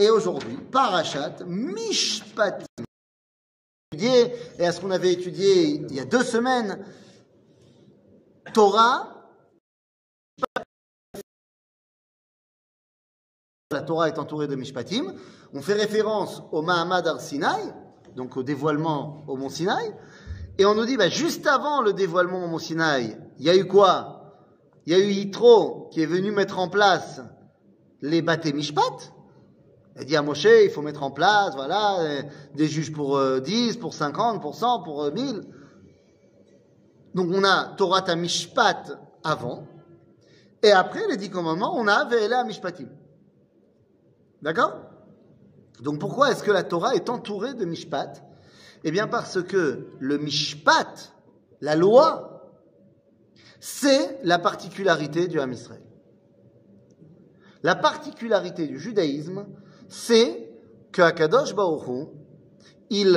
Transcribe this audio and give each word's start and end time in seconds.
Et 0.00 0.08
aujourd'hui, 0.08 0.56
Parachat 0.56 1.44
Mishpatim. 1.46 2.64
Et 3.92 4.64
à 4.64 4.72
ce 4.72 4.80
qu'on 4.80 4.92
avait 4.92 5.12
étudié 5.12 5.84
il 5.90 5.94
y 5.94 6.00
a 6.00 6.06
deux 6.06 6.24
semaines, 6.24 6.82
Torah, 8.54 9.30
la 13.70 13.82
Torah 13.82 14.08
est 14.08 14.18
entourée 14.18 14.48
de 14.48 14.56
Mishpatim. 14.56 15.14
On 15.52 15.60
fait 15.60 15.74
référence 15.74 16.42
au 16.50 16.62
Mahamad 16.62 17.06
al-Sinaï, 17.06 17.60
donc 18.16 18.38
au 18.38 18.42
dévoilement 18.42 19.22
au 19.28 19.36
Mont 19.36 19.50
Sinaï. 19.50 19.94
Et 20.56 20.64
on 20.64 20.74
nous 20.74 20.86
dit, 20.86 20.96
bah, 20.96 21.10
juste 21.10 21.46
avant 21.46 21.82
le 21.82 21.92
dévoilement 21.92 22.42
au 22.42 22.48
Mont 22.48 22.58
Sinaï, 22.58 23.18
il 23.38 23.44
y 23.44 23.50
a 23.50 23.56
eu 23.56 23.66
quoi? 23.66 24.34
Il 24.86 24.94
y 24.94 24.96
a 24.96 24.98
eu 24.98 25.10
Yitro 25.10 25.90
qui 25.92 26.00
est 26.00 26.06
venu 26.06 26.30
mettre 26.30 26.58
en 26.58 26.70
place 26.70 27.20
les 28.00 28.22
bâtés 28.22 28.54
Mishpat. 28.54 29.12
Il 29.98 30.06
dit 30.06 30.16
à 30.16 30.22
Moshe, 30.22 30.44
il 30.44 30.70
faut 30.70 30.82
mettre 30.82 31.02
en 31.02 31.10
place, 31.10 31.54
voilà, 31.54 32.00
euh, 32.00 32.22
des 32.54 32.68
juges 32.68 32.92
pour 32.92 33.20
10, 33.40 33.76
euh, 33.76 33.80
pour 33.80 33.92
50, 33.92 34.40
pour 34.40 34.54
100, 34.54 34.82
pour 34.82 35.12
1000. 35.12 35.36
Euh, 35.36 35.40
Donc 37.14 37.28
on 37.32 37.44
a 37.44 37.74
Torah 37.76 38.14
Mishpat 38.14 38.84
avant. 39.24 39.66
Et 40.62 40.72
après 40.72 41.06
les 41.08 41.16
dix 41.16 41.30
commandements, 41.30 41.76
on 41.76 41.88
a 41.88 42.04
Ve'ela 42.04 42.44
Mishpatim. 42.44 42.88
D'accord? 44.42 44.78
Donc 45.80 45.98
pourquoi 45.98 46.30
est-ce 46.30 46.42
que 46.42 46.50
la 46.50 46.62
Torah 46.62 46.94
est 46.94 47.08
entourée 47.08 47.54
de 47.54 47.64
Mishpat? 47.64 48.22
Eh 48.84 48.90
bien 48.90 49.08
parce 49.08 49.42
que 49.42 49.88
le 49.98 50.18
Mishpat, 50.18 51.12
la 51.60 51.76
loi, 51.76 52.52
c'est 53.58 54.18
la 54.22 54.38
particularité 54.38 55.28
du 55.28 55.40
Ham 55.40 55.52
Israël. 55.52 55.82
La 57.62 57.74
particularité 57.74 58.66
du 58.66 58.78
judaïsme, 58.78 59.46
c'est 59.90 60.48
que 60.92 61.02
Akadosh 61.02 61.54
Baruch 61.54 62.08
il 62.88 63.16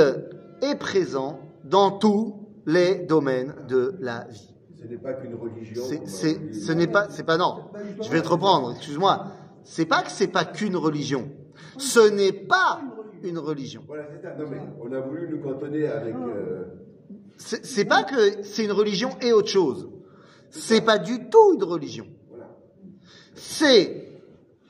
est 0.62 0.76
présent 0.76 1.40
dans 1.64 1.92
tous 1.92 2.36
les 2.66 2.96
domaines 2.96 3.56
de 3.68 3.96
la 4.00 4.26
vie. 4.26 4.54
Ce 4.80 4.86
n'est 4.86 4.98
pas 4.98 5.14
qu'une 5.14 5.36
religion. 5.36 5.84
C'est, 6.06 6.54
ce 6.54 6.72
n'est 6.74 6.88
pas, 6.88 7.08
c'est 7.10 7.24
pas 7.24 7.38
non. 7.38 7.70
Je 8.02 8.10
vais 8.10 8.22
te 8.22 8.28
reprendre. 8.28 8.74
Excuse-moi. 8.76 9.28
C'est 9.64 9.86
pas 9.86 10.02
que 10.04 10.12
c'est 10.12 10.28
pas 10.28 10.44
qu'une 10.44 10.76
religion. 10.76 11.32
Ce 11.78 12.10
n'est 12.10 12.34
pas 12.34 12.82
une 13.24 13.38
religion. 13.38 13.84
Voilà, 13.88 14.08
c'est 14.14 14.22
ça. 14.22 14.36
Non, 14.36 14.46
mais 14.50 14.58
on 14.82 14.92
a 14.92 15.00
voulu 15.00 15.30
nous 15.30 15.40
cantonner 15.40 15.88
avec. 15.88 16.14
Euh... 16.14 16.66
C'est 17.38 17.86
pas 17.86 18.04
que 18.04 18.44
c'est 18.44 18.66
une 18.66 18.72
religion 18.72 19.12
et 19.22 19.32
autre 19.32 19.48
chose. 19.48 19.90
C'est 20.50 20.82
pas 20.82 20.98
du 20.98 21.30
tout 21.30 21.54
une 21.54 21.64
religion. 21.64 22.06
C'est 23.36 24.03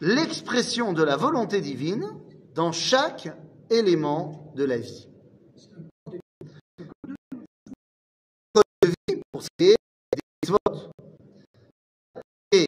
l'expression 0.04 0.92
de 0.92 1.02
la 1.02 1.16
volonté 1.16 1.62
divine 1.62 2.06
dans 2.54 2.74
chaque 2.74 3.30
élément 3.70 4.52
de 4.56 4.66
la 4.66 4.78
vie. 4.78 5.08
Et 12.52 12.66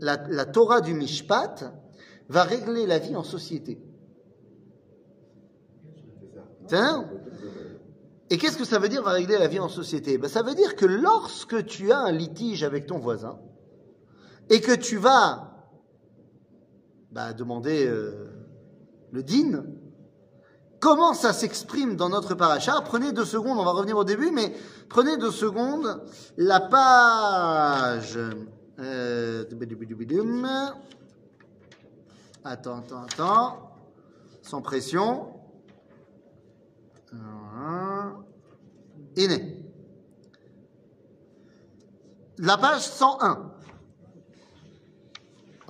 la, 0.00 0.44
Torah 0.44 0.82
du 0.82 0.92
Mishpat 0.92 1.72
va 2.28 2.44
régler 2.44 2.86
la 2.86 2.98
vie 2.98 3.16
en 3.16 3.24
société. 3.24 3.80
Et 8.28 8.36
qu'est-ce 8.36 8.58
que 8.58 8.66
ça 8.66 8.78
veut 8.78 8.90
dire 8.90 9.02
va 9.02 9.12
régler 9.12 9.38
la 9.38 9.48
vie 9.48 9.60
en 9.60 9.70
société? 9.70 10.18
Ben, 10.18 10.28
Ça 10.28 10.42
veut 10.42 10.54
dire 10.54 10.76
que 10.76 10.84
lorsque 10.84 11.64
tu 11.64 11.90
as 11.90 12.00
un 12.00 12.12
litige 12.12 12.62
avec 12.62 12.84
ton 12.84 12.98
voisin 12.98 13.40
et 14.50 14.60
que 14.60 14.72
tu 14.72 14.96
vas 14.96 15.48
bah, 17.10 17.32
demander 17.32 17.86
euh, 17.86 18.30
le 19.12 19.22
din, 19.22 19.64
comment 20.80 21.14
ça 21.14 21.32
s'exprime 21.32 21.96
dans 21.96 22.08
notre 22.08 22.34
paracha? 22.34 22.80
Prenez 22.84 23.12
deux 23.12 23.24
secondes, 23.24 23.58
on 23.58 23.64
va 23.64 23.72
revenir 23.72 23.96
au 23.96 24.04
début, 24.04 24.30
mais 24.30 24.54
prenez 24.88 25.16
deux 25.16 25.30
secondes 25.30 26.02
la 26.36 26.60
page. 26.60 28.18
Euh, 28.78 29.44
attends, 32.44 32.78
attends, 32.78 33.02
attends. 33.02 33.70
Sans 34.42 34.62
pression. 34.62 35.34
Iné. 39.16 39.64
La 42.38 42.56
page 42.56 42.82
101. 42.82 43.52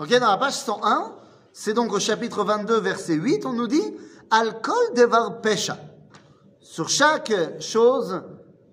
Ok, 0.01 0.11
dans 0.21 0.31
la 0.31 0.37
page 0.37 0.53
101, 0.53 1.13
c'est 1.53 1.75
donc 1.75 1.93
au 1.93 1.99
chapitre 1.99 2.45
22, 2.45 2.79
verset 2.79 3.15
8, 3.15 3.45
on 3.47 3.53
nous 3.53 3.67
dit 3.67 3.83
Alcool 4.31 4.95
devar 4.95 5.41
pesha. 5.41 5.77
Sur 6.61 6.89
chaque 6.89 7.33
chose 7.59 8.23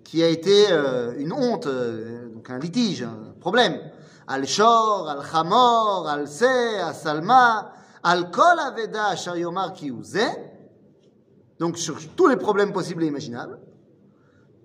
qui 0.03 0.21
a 0.21 0.27
été 0.27 0.67
euh, 0.69 1.15
une 1.17 1.33
honte, 1.33 1.65
euh, 1.65 2.29
donc 2.31 2.47
un 2.51 2.59
litige, 2.59 3.01
un 3.01 3.33
problème. 3.41 3.81
Al-Shor, 4.27 5.09
Al-Chamor, 5.09 6.07
Al-Se, 6.07 6.79
Al-Salma, 6.79 7.71
Al-Kol 8.03 8.59
Aveda 8.59 9.15
Yomar 9.35 9.73
donc 11.57 11.79
sur 11.79 11.97
tous 12.15 12.27
les 12.27 12.37
problèmes 12.37 12.71
possibles 12.71 13.03
et 13.03 13.07
imaginables. 13.07 13.59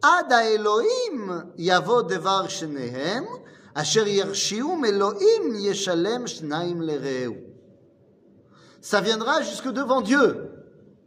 Ada 0.03 0.51
Elohim 0.51 1.47
Yavo 1.57 2.03
Devar 2.03 2.51
Shenehem, 2.51 3.25
Elohim. 4.85 5.55
Ça 8.81 9.01
viendra 9.01 9.43
jusque 9.43 9.69
devant 9.69 10.01
Dieu. 10.01 10.51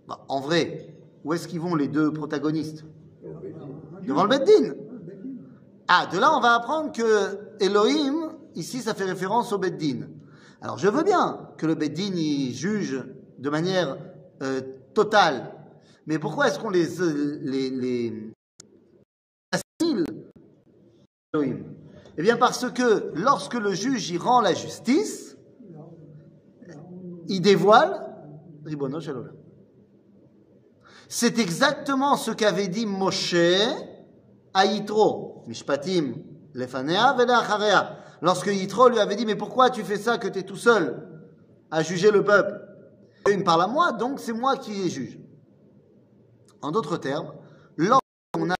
Bah, 0.07 0.25
en 0.27 0.39
vrai, 0.39 0.95
où 1.23 1.33
est-ce 1.33 1.47
qu'ils 1.47 1.59
vont 1.59 1.75
les 1.75 1.87
deux 1.87 2.11
protagonistes? 2.11 2.83
Devant 4.05 4.23
le 4.23 4.29
Beddin. 4.29 4.73
Ah, 5.87 6.07
de 6.11 6.19
là, 6.19 6.35
on 6.35 6.41
va 6.41 6.55
apprendre 6.55 6.91
que 6.91 7.37
Elohim, 7.59 8.33
ici, 8.55 8.81
ça 8.81 8.93
fait 8.93 9.05
référence 9.05 9.51
au 9.53 9.57
Beddin. 9.57 10.07
Alors, 10.61 10.77
je 10.77 10.87
veux 10.87 11.03
bien 11.03 11.49
que 11.57 11.65
le 11.65 11.75
Beddin 11.75 12.13
y 12.15 12.53
juge 12.53 13.03
de 13.39 13.49
manière 13.49 13.97
euh, 14.41 14.61
totale 14.93 15.53
mais 16.05 16.19
pourquoi 16.19 16.47
est-ce 16.47 16.59
qu'on 16.59 16.69
les, 16.69 16.85
les, 17.69 18.31
assimile 19.51 20.05
Eh 22.17 22.21
bien 22.21 22.37
parce 22.37 22.69
que 22.71 23.11
lorsque 23.15 23.55
le 23.55 23.73
juge 23.73 24.11
y 24.11 24.17
rend 24.17 24.41
la 24.41 24.53
justice, 24.53 25.37
il 27.27 27.41
dévoile 27.41 28.03
Ribono 28.65 28.99
C'est 31.07 31.39
exactement 31.39 32.15
ce 32.15 32.31
qu'avait 32.31 32.67
dit 32.67 32.85
Moshe 32.85 33.35
à 34.53 34.65
Yitro, 34.65 35.43
Mishpatim, 35.47 36.15
Lefanea, 36.53 37.13
Velacharea. 37.13 37.97
Lorsque 38.21 38.47
Yitro 38.47 38.89
lui 38.89 38.99
avait 38.99 39.15
dit, 39.15 39.25
mais 39.25 39.35
pourquoi 39.35 39.69
tu 39.69 39.83
fais 39.83 39.97
ça 39.97 40.17
que 40.17 40.27
tu 40.27 40.39
es 40.39 40.43
tout 40.43 40.55
seul 40.55 41.09
à 41.71 41.81
juger 41.81 42.11
le 42.11 42.23
peuple? 42.23 42.61
Il 43.29 43.39
me 43.39 43.43
parle 43.43 43.63
à 43.63 43.67
moi, 43.67 43.91
donc 43.91 44.19
c'est 44.19 44.33
moi 44.33 44.57
qui 44.57 44.71
les 44.71 44.89
juge. 44.89 45.19
En 46.61 46.71
d'autres 46.71 46.97
termes, 46.97 47.33
lorsqu'on 47.75 48.49
a 48.49 48.55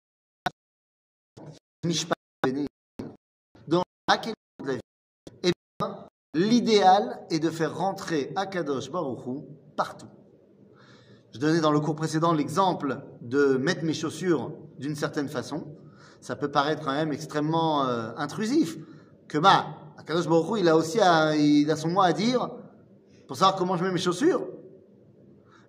dans 1.83 2.22
eh 5.43 5.51
bien, 5.81 6.07
l'idéal 6.33 7.19
est 7.29 7.39
de 7.39 7.49
faire 7.49 7.77
rentrer 7.77 8.31
Akadosh 8.35 8.91
Baruchou 8.91 9.45
partout. 9.75 10.07
Je 11.33 11.39
donnais 11.39 11.61
dans 11.61 11.71
le 11.71 11.79
cours 11.79 11.95
précédent 11.95 12.33
l'exemple 12.33 13.01
de 13.21 13.57
mettre 13.57 13.83
mes 13.83 13.93
chaussures 13.93 14.51
d'une 14.77 14.95
certaine 14.95 15.29
façon. 15.29 15.75
Ça 16.21 16.35
peut 16.35 16.51
paraître 16.51 16.83
quand 16.83 16.93
même 16.93 17.11
extrêmement 17.11 17.85
euh, 17.85 18.11
intrusif. 18.17 18.77
Que 19.27 19.37
bah, 19.37 19.67
Akadosh 19.97 20.27
Baruchou, 20.27 20.57
il 20.57 20.69
a 20.69 20.75
aussi 20.75 20.99
il 21.37 21.69
a 21.71 21.75
son 21.75 21.89
mot 21.89 22.01
à 22.01 22.13
dire 22.13 22.49
pour 23.27 23.37
savoir 23.37 23.55
comment 23.55 23.77
je 23.77 23.83
mets 23.83 23.91
mes 23.91 23.99
chaussures. 23.99 24.47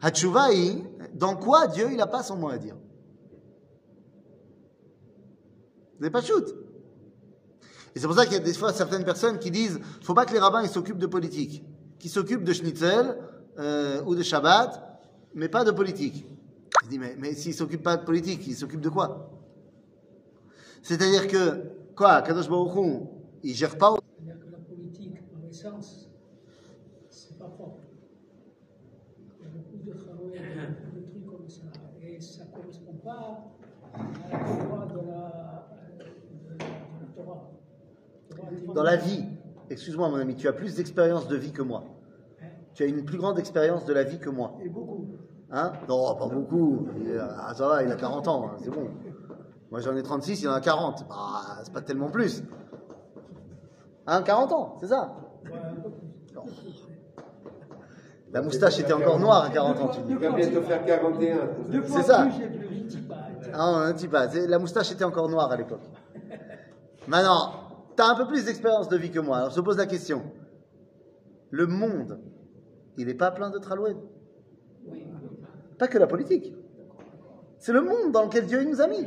Hatshuvaï, 0.02 0.84
dans 1.14 1.36
quoi 1.36 1.66
Dieu 1.66 1.88
il 1.90 1.96
n'a 1.96 2.06
pas 2.06 2.22
son 2.22 2.36
mot 2.36 2.48
à 2.48 2.58
dire 2.58 2.76
n'avez 6.00 6.10
pas 6.10 6.20
shoot? 6.22 6.54
Et 7.94 8.00
c'est 8.00 8.06
pour 8.06 8.16
ça 8.16 8.24
qu'il 8.24 8.34
y 8.34 8.36
a 8.36 8.40
des 8.40 8.52
fois 8.54 8.72
certaines 8.72 9.04
personnes 9.04 9.38
qui 9.38 9.50
disent 9.50 9.78
faut 10.02 10.14
pas 10.14 10.26
que 10.26 10.32
les 10.32 10.38
rabbins 10.38 10.66
s'occupent 10.66 10.98
de 10.98 11.06
politique, 11.06 11.64
qui 11.98 12.08
s'occupent 12.08 12.44
de 12.44 12.52
schnitzel 12.52 13.16
euh, 13.58 14.02
ou 14.04 14.14
de 14.14 14.22
Shabbat, 14.22 14.82
mais 15.34 15.48
pas 15.48 15.64
de 15.64 15.70
politique. 15.70 16.26
Je 16.84 16.88
dis 16.88 16.98
mais, 16.98 17.14
mais 17.18 17.34
s'ils 17.34 17.52
ne 17.52 17.56
s'occupent 17.56 17.82
pas 17.82 17.96
de 17.96 18.04
politique, 18.04 18.46
ils 18.46 18.56
s'occupent 18.56 18.80
de 18.80 18.88
quoi? 18.88 19.30
C'est-à-dire 20.82 21.28
que 21.28 21.62
quoi 21.94 22.20
Kadosh 22.22 22.48
Baruch 22.48 22.76
Hu, 22.76 23.00
il 23.42 23.54
gère 23.54 23.78
pas. 23.78 23.94
C'est-à-dire 24.18 24.44
que 24.44 24.50
la 24.50 24.58
politique, 24.58 25.14
en 25.34 25.48
essence, 25.48 26.08
Dans 38.74 38.82
la 38.82 38.96
vie, 38.96 39.24
excuse-moi 39.70 40.08
mon 40.08 40.16
ami, 40.16 40.34
tu 40.36 40.48
as 40.48 40.52
plus 40.52 40.74
d'expérience 40.76 41.28
de 41.28 41.36
vie 41.36 41.52
que 41.52 41.62
moi. 41.62 41.84
Tu 42.74 42.82
as 42.82 42.86
une 42.86 43.04
plus 43.04 43.18
grande 43.18 43.38
expérience 43.38 43.84
de 43.84 43.92
la 43.92 44.02
vie 44.02 44.18
que 44.18 44.30
moi. 44.30 44.54
Et 44.64 44.68
beaucoup. 44.68 45.06
Hein? 45.50 45.72
Non, 45.88 46.14
pas 46.16 46.26
beaucoup. 46.26 46.88
A- 47.18 47.48
Ah, 47.48 47.54
ça 47.54 47.68
va, 47.68 47.82
il 47.84 47.92
a 47.92 47.96
40 47.96 48.26
ans, 48.28 48.46
hein, 48.52 48.56
c'est 48.62 48.70
bon. 48.70 48.88
Moi 49.70 49.80
j'en 49.80 49.96
ai 49.96 50.02
36, 50.02 50.42
il 50.42 50.48
en 50.48 50.52
a 50.52 50.60
40. 50.60 51.06
Bah, 51.08 51.14
c'est 51.62 51.72
pas 51.72 51.82
tellement 51.82 52.08
plus. 52.10 52.42
Hein, 54.06 54.22
40 54.22 54.52
ans, 54.52 54.76
c'est 54.80 54.88
ça? 54.88 55.14
Un 55.46 56.40
plus. 56.42 56.88
La 58.32 58.42
moustache 58.42 58.80
était 58.80 58.92
encore 58.92 59.20
noire 59.20 59.44
à 59.44 59.50
40 59.50 59.80
ans, 59.80 59.88
tu 59.88 60.00
dis. 60.00 60.06
Il 60.10 60.18
va 60.18 60.30
bientôt 60.32 60.62
faire 60.62 60.84
41. 60.84 61.36
Deux 61.70 61.82
fois 61.82 62.00
C'est 62.00 62.06
ça. 62.08 62.26
Ah, 63.52 63.72
on 63.72 63.86
ne 63.86 63.92
dit 63.92 64.08
pas. 64.08 64.28
C'est- 64.28 64.48
La 64.48 64.58
moustache 64.58 64.90
était 64.90 65.04
encore 65.04 65.28
noire 65.28 65.52
à 65.52 65.56
l'époque. 65.56 65.82
Maintenant, 67.06 67.52
tu 67.96 68.02
as 68.02 68.08
un 68.08 68.16
peu 68.16 68.26
plus 68.26 68.44
d'expérience 68.44 68.88
de 68.88 68.96
vie 68.96 69.10
que 69.10 69.20
moi. 69.20 69.38
Alors 69.38 69.50
je 69.50 69.56
te 69.56 69.60
pose 69.60 69.76
la 69.76 69.86
question. 69.86 70.22
Le 71.50 71.66
monde, 71.66 72.20
il 72.96 73.06
n'est 73.06 73.14
pas 73.14 73.30
plein 73.30 73.50
de 73.50 73.58
traloued 73.58 73.96
Oui. 74.86 75.06
Pas 75.78 75.88
que 75.88 75.98
la 75.98 76.06
politique. 76.06 76.54
C'est 77.58 77.72
le 77.72 77.80
monde 77.80 78.12
dans 78.12 78.24
lequel 78.24 78.46
Dieu 78.46 78.62
nous 78.64 78.80
a 78.80 78.86
mis. 78.86 79.06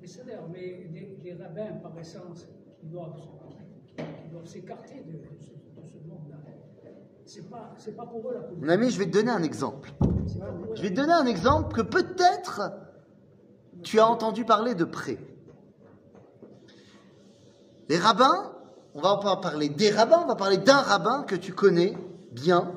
Mais 0.00 0.06
c'est 0.06 0.24
d'ailleurs, 0.24 0.48
mais 0.52 0.88
les, 0.92 1.18
les 1.22 1.34
rabbins, 1.34 1.78
par 1.82 1.98
essence, 1.98 2.46
qui 2.80 2.86
doivent, 2.86 3.14
s'écarter 4.44 5.02
de, 5.06 5.18
ce, 5.40 5.50
de 5.52 5.88
ce 5.88 6.08
monde-là, 6.08 6.36
c'est 7.26 7.48
pas, 7.48 7.74
pas 7.96 8.06
pour 8.06 8.30
eux 8.30 8.34
la 8.34 8.40
politique. 8.40 8.64
Mon 8.64 8.68
ami, 8.68 8.90
je 8.90 8.98
vais 8.98 9.06
te 9.06 9.12
donner 9.12 9.30
un 9.30 9.42
exemple. 9.42 9.92
Je 10.74 10.82
vais 10.82 10.90
te 10.90 10.94
donner 10.94 11.12
un 11.12 11.26
exemple 11.26 11.74
que 11.74 11.82
peut-être 11.82 12.72
tu 13.82 13.98
as 13.98 14.06
entendu 14.06 14.44
parler 14.44 14.74
de 14.74 14.84
près. 14.84 15.18
Les 17.88 17.98
rabbins, 17.98 18.52
on 18.94 19.00
va 19.00 19.18
pas 19.18 19.36
parler 19.36 19.68
des 19.68 19.90
rabbins, 19.90 20.20
on 20.24 20.26
va 20.26 20.36
parler 20.36 20.58
d'un 20.58 20.76
rabbin 20.78 21.22
que 21.24 21.34
tu 21.34 21.52
connais 21.52 21.96
bien, 22.32 22.72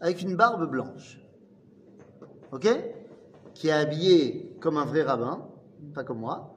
avec 0.00 0.22
une 0.22 0.36
barbe 0.36 0.70
blanche. 0.70 1.20
Ok? 2.52 2.68
Qui 3.54 3.68
est 3.68 3.72
habillé 3.72 4.56
comme 4.60 4.76
un 4.76 4.84
vrai 4.84 5.02
rabbin, 5.02 5.46
pas 5.94 6.04
comme 6.04 6.20
moi, 6.20 6.54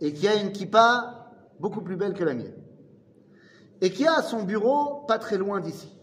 et 0.00 0.12
qui 0.12 0.26
a 0.26 0.34
une 0.34 0.52
kippa 0.52 1.30
beaucoup 1.60 1.80
plus 1.80 1.96
belle 1.96 2.14
que 2.14 2.24
la 2.24 2.34
mienne. 2.34 2.54
Et 3.80 3.90
qui 3.90 4.06
a 4.06 4.22
son 4.22 4.42
bureau 4.42 5.04
pas 5.06 5.18
très 5.18 5.38
loin 5.38 5.60
d'ici. 5.60 5.96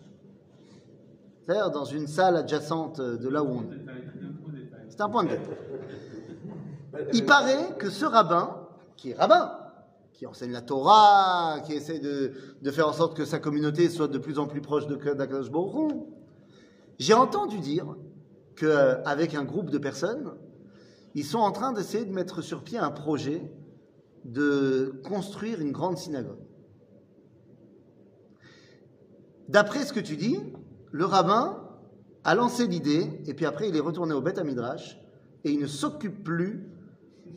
C'est-à-dire 1.46 1.72
dans 1.72 1.86
une 1.86 2.08
salle 2.08 2.38
adjacente 2.38 3.02
de 3.02 3.30
là 3.30 3.44
où 3.44 3.48
on 3.48 3.64
est. 3.64 3.86
C'est 4.90 5.02
un 5.02 5.10
point 5.10 5.24
de 5.24 5.30
détail. 5.30 5.58
Il 7.14 7.26
paraît 7.26 7.76
que 7.78 7.90
ce 7.90 8.06
rabbin, 8.06 8.68
qui 8.98 9.12
est 9.12 9.16
rabbin, 9.16 9.58
qui 10.22 10.28
enseigne 10.28 10.52
la 10.52 10.62
Torah, 10.62 11.62
qui 11.66 11.74
essaie 11.74 11.98
de, 11.98 12.34
de 12.62 12.70
faire 12.70 12.88
en 12.88 12.94
sorte 12.94 13.18
que 13.18 13.26
sa 13.26 13.40
communauté 13.40 13.90
soit 13.90 14.08
de 14.08 14.20
plus 14.20 14.38
en 14.38 14.46
plus 14.46 14.62
proche 14.62 14.86
de 14.86 14.96
d'Akadosh 14.96 15.50
j'ai 17.00 17.16
entendu 17.16 17.58
dire 17.58 17.96
qu'avec 18.56 19.34
un 19.34 19.44
groupe 19.44 19.72
de 19.72 19.80
personnes, 19.80 20.36
ils 21.16 21.26
sont 21.26 21.40
en 21.40 21.52
train 21.52 21.74
d'essayer 21.74 22.06
de 22.06 22.14
mettre 22.14 22.44
sur 22.44 22.64
pied 22.64 22.78
un 22.78 22.92
projet 22.92 23.52
de 24.24 25.02
construire 25.04 25.60
une 25.60 25.72
grande 25.72 25.98
synagogue. 25.98 26.46
D'après 29.50 29.86
ce 29.86 29.92
que 29.92 30.00
tu 30.00 30.18
dis, 30.18 30.38
le 30.92 31.06
rabbin 31.06 31.68
a 32.26 32.36
lancé 32.36 32.68
l'idée, 32.68 33.10
et 33.26 33.34
puis 33.34 33.48
après 33.48 33.70
il 33.70 33.76
est 33.76 33.80
retourné 33.80 34.14
au 34.14 34.22
Beth 34.22 34.38
Midrash, 34.38 35.02
et 35.46 35.50
il 35.50 35.60
ne 35.60 35.66
s'occupe 35.66 36.24
plus 36.24 36.70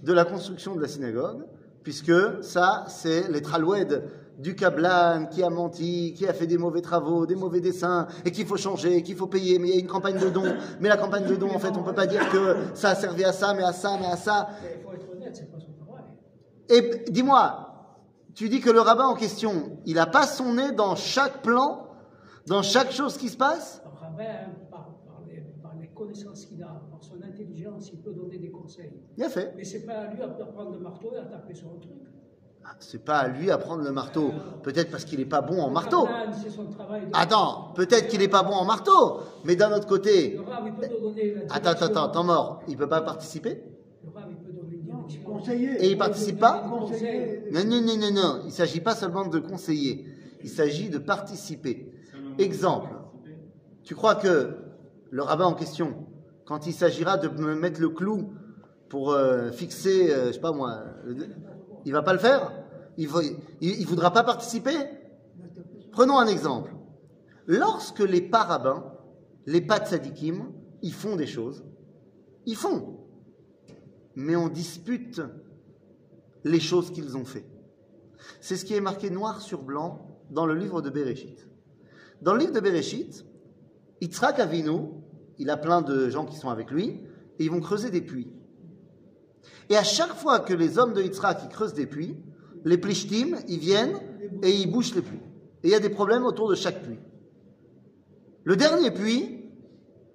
de 0.02 0.12
la 0.12 0.26
construction 0.26 0.76
de 0.76 0.82
la 0.82 0.88
synagogue, 0.88 1.46
puisque 1.84 2.42
ça, 2.42 2.86
c'est 2.88 3.30
les 3.30 3.42
tralouèdes 3.42 4.02
du 4.38 4.56
Kablan 4.56 5.26
qui 5.26 5.44
a 5.44 5.50
menti, 5.50 6.12
qui 6.14 6.26
a 6.26 6.32
fait 6.32 6.46
des 6.48 6.58
mauvais 6.58 6.80
travaux, 6.80 7.26
des 7.26 7.36
mauvais 7.36 7.60
dessins, 7.60 8.08
et 8.24 8.32
qu'il 8.32 8.46
faut 8.46 8.56
changer, 8.56 9.02
qu'il 9.02 9.16
faut 9.16 9.28
payer, 9.28 9.58
mais 9.60 9.68
il 9.68 9.74
y 9.74 9.76
a 9.76 9.80
une 9.80 9.86
campagne 9.86 10.18
de 10.18 10.28
dons. 10.28 10.56
Mais 10.80 10.88
la 10.88 10.96
campagne 10.96 11.26
de 11.26 11.36
dons, 11.36 11.54
en 11.54 11.58
fait, 11.58 11.76
on 11.76 11.84
peut 11.84 11.94
pas 11.94 12.06
dire 12.06 12.28
que 12.30 12.56
ça 12.74 12.90
a 12.90 12.94
servi 12.96 13.22
à 13.22 13.32
ça, 13.32 13.54
mais 13.54 13.62
à 13.62 13.72
ça, 13.72 13.96
mais 14.00 14.06
à 14.06 14.16
ça. 14.16 14.48
Il 14.62 14.82
faut 14.82 14.92
être 14.92 15.08
honnête, 15.14 15.36
c'est 15.36 15.52
pas 15.52 15.60
son 15.60 15.72
travail. 15.84 16.04
Et 16.68 17.10
dis-moi, 17.10 17.64
tu 18.34 18.48
dis 18.48 18.60
que 18.60 18.70
le 18.70 18.80
rabbin 18.80 19.04
en 19.04 19.14
question, 19.14 19.78
il 19.84 19.94
n'a 19.94 20.06
pas 20.06 20.26
son 20.26 20.54
nez 20.54 20.72
dans 20.72 20.96
chaque 20.96 21.42
plan, 21.42 21.86
dans 22.48 22.62
chaque 22.62 22.90
chose 22.90 23.16
qui 23.16 23.28
se 23.28 23.36
passe? 23.36 23.82
Rabbin, 24.00 24.24
par, 24.70 24.88
par, 25.06 25.20
les, 25.28 25.42
par 25.62 25.74
les 25.80 25.88
connaissances 25.88 26.46
qu'il 26.46 26.62
a, 26.62 26.82
intelligence, 27.24 27.90
il 27.92 28.00
peut 28.00 28.12
donner 28.12 28.38
des 28.38 28.50
conseils. 28.50 28.92
Bien 29.16 29.28
fait. 29.28 29.52
Mais 29.56 29.64
c'est 29.64 29.84
pas 29.86 29.94
à 29.94 30.14
lui 30.14 30.22
à 30.22 30.28
prendre 30.28 30.72
le 30.72 30.78
marteau 30.78 31.12
et 31.14 31.18
à 31.18 31.24
taper 31.24 31.54
sur 31.54 31.68
un 31.68 31.78
truc. 31.78 31.92
Ah, 32.66 32.76
C'est 32.78 33.04
pas 33.04 33.18
à 33.18 33.28
lui 33.28 33.50
à 33.50 33.58
prendre 33.58 33.84
le 33.84 33.92
marteau. 33.92 34.32
Peut-être 34.62 34.90
parce 34.90 35.04
qu'il 35.04 35.18
n'est 35.18 35.26
pas 35.26 35.42
bon 35.42 35.60
en 35.60 35.70
marteau. 35.70 36.08
Attends, 37.12 37.72
peut-être 37.74 38.08
qu'il 38.08 38.20
n'est 38.20 38.28
pas 38.28 38.42
bon 38.42 38.54
en 38.54 38.64
marteau. 38.64 39.20
Mais 39.44 39.54
d'un 39.54 39.70
autre 39.76 39.86
côté, 39.86 40.38
Le 40.38 40.44
la 40.44 41.54
attends, 41.54 41.70
attends, 41.70 41.86
attends, 41.86 42.08
temps 42.08 42.24
mort, 42.24 42.62
il 42.66 42.76
peut 42.76 42.88
pas 42.88 43.02
participer? 43.02 43.62
Le 44.02 44.10
rab, 44.10 44.30
il 44.30 44.36
peut 44.36 44.52
donner 44.52 44.76
une 44.76 44.82
direction. 44.82 45.22
Conseiller. 45.24 45.84
Et 45.84 45.90
il 45.90 45.98
participe 45.98 46.38
pas? 46.38 46.66
Non, 46.66 47.64
non, 47.64 47.80
non, 47.82 47.96
non, 47.98 48.10
non. 48.12 48.38
Il 48.42 48.46
ne 48.46 48.50
s'agit 48.50 48.80
pas 48.80 48.94
seulement 48.94 49.26
de 49.26 49.38
conseiller. 49.40 50.06
Il 50.42 50.48
s'agit 50.48 50.88
de 50.88 50.98
participer. 50.98 51.92
Exemple. 52.38 52.90
Tu 53.82 53.94
crois 53.94 54.14
que 54.14 54.56
le 55.10 55.22
rabbin 55.22 55.44
en 55.44 55.54
question, 55.54 56.06
quand 56.44 56.66
il 56.66 56.72
s'agira 56.72 57.16
de 57.16 57.28
me 57.28 57.54
mettre 57.54 57.80
le 57.80 57.88
clou 57.88 58.32
pour 58.88 59.12
euh, 59.12 59.50
fixer, 59.50 60.12
euh, 60.12 60.26
je 60.28 60.32
sais 60.32 60.40
pas 60.40 60.52
moi, 60.52 60.82
le- 61.04 61.28
il 61.84 61.92
va 61.92 62.02
pas 62.02 62.12
le 62.12 62.18
faire? 62.18 62.52
Il 62.96 63.08
va, 63.08 63.22
il, 63.22 63.36
il 63.60 63.86
voudra 63.86 64.12
pas 64.12 64.22
participer? 64.22 64.76
Prenons 65.92 66.18
un 66.18 66.26
exemple. 66.26 66.74
Lorsque 67.46 68.00
les 68.00 68.20
parabins, 68.20 68.92
les 69.46 69.60
pas 69.60 69.78
tzadikim, 69.78 70.52
ils 70.82 70.92
font 70.92 71.16
des 71.16 71.26
choses, 71.26 71.64
ils 72.46 72.56
font. 72.56 73.00
Mais 74.14 74.36
on 74.36 74.48
dispute 74.48 75.20
les 76.44 76.60
choses 76.60 76.90
qu'ils 76.92 77.16
ont 77.16 77.24
fait. 77.24 77.46
C'est 78.40 78.56
ce 78.56 78.64
qui 78.64 78.74
est 78.74 78.80
marqué 78.80 79.10
noir 79.10 79.40
sur 79.40 79.62
blanc 79.62 80.22
dans 80.30 80.46
le 80.46 80.54
livre 80.54 80.80
de 80.82 80.90
Bereshit. 80.90 81.48
Dans 82.22 82.32
le 82.32 82.40
livre 82.40 82.52
de 82.52 82.60
Bereshit, 82.60 83.26
Yitzhak 84.00 84.38
Avinu, 84.38 84.90
il 85.38 85.50
a 85.50 85.56
plein 85.56 85.82
de 85.82 86.08
gens 86.08 86.24
qui 86.24 86.36
sont 86.36 86.48
avec 86.48 86.70
lui, 86.70 87.00
et 87.38 87.44
ils 87.44 87.50
vont 87.50 87.60
creuser 87.60 87.90
des 87.90 88.00
puits. 88.00 88.32
Et 89.68 89.76
à 89.76 89.82
chaque 89.82 90.14
fois 90.14 90.40
que 90.40 90.54
les 90.54 90.78
hommes 90.78 90.92
de 90.92 91.02
Yitzhak 91.02 91.48
creusent 91.50 91.74
des 91.74 91.86
puits, 91.86 92.16
les 92.64 92.78
plishtim, 92.78 93.36
ils 93.48 93.58
viennent 93.58 93.98
et 94.42 94.50
ils 94.50 94.70
bouchent 94.70 94.94
les 94.94 95.02
puits. 95.02 95.20
Et 95.62 95.68
il 95.68 95.70
y 95.70 95.74
a 95.74 95.80
des 95.80 95.90
problèmes 95.90 96.24
autour 96.24 96.48
de 96.48 96.54
chaque 96.54 96.82
puits. 96.82 96.98
Le 98.44 98.56
dernier 98.56 98.90
puits, 98.90 99.50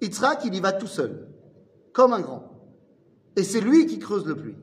Yitzhak, 0.02 0.46
il 0.46 0.56
y 0.56 0.60
va 0.60 0.72
tout 0.72 0.88
seul, 0.88 1.28
comme 1.94 2.14
un 2.14 2.22
grand. 2.22 2.44
Et 3.36 3.44
c'est 3.44 3.62
lui 3.62 3.86
qui 3.86 4.00
creuse 4.00 4.26
le 4.26 4.36
puits. 4.36 4.58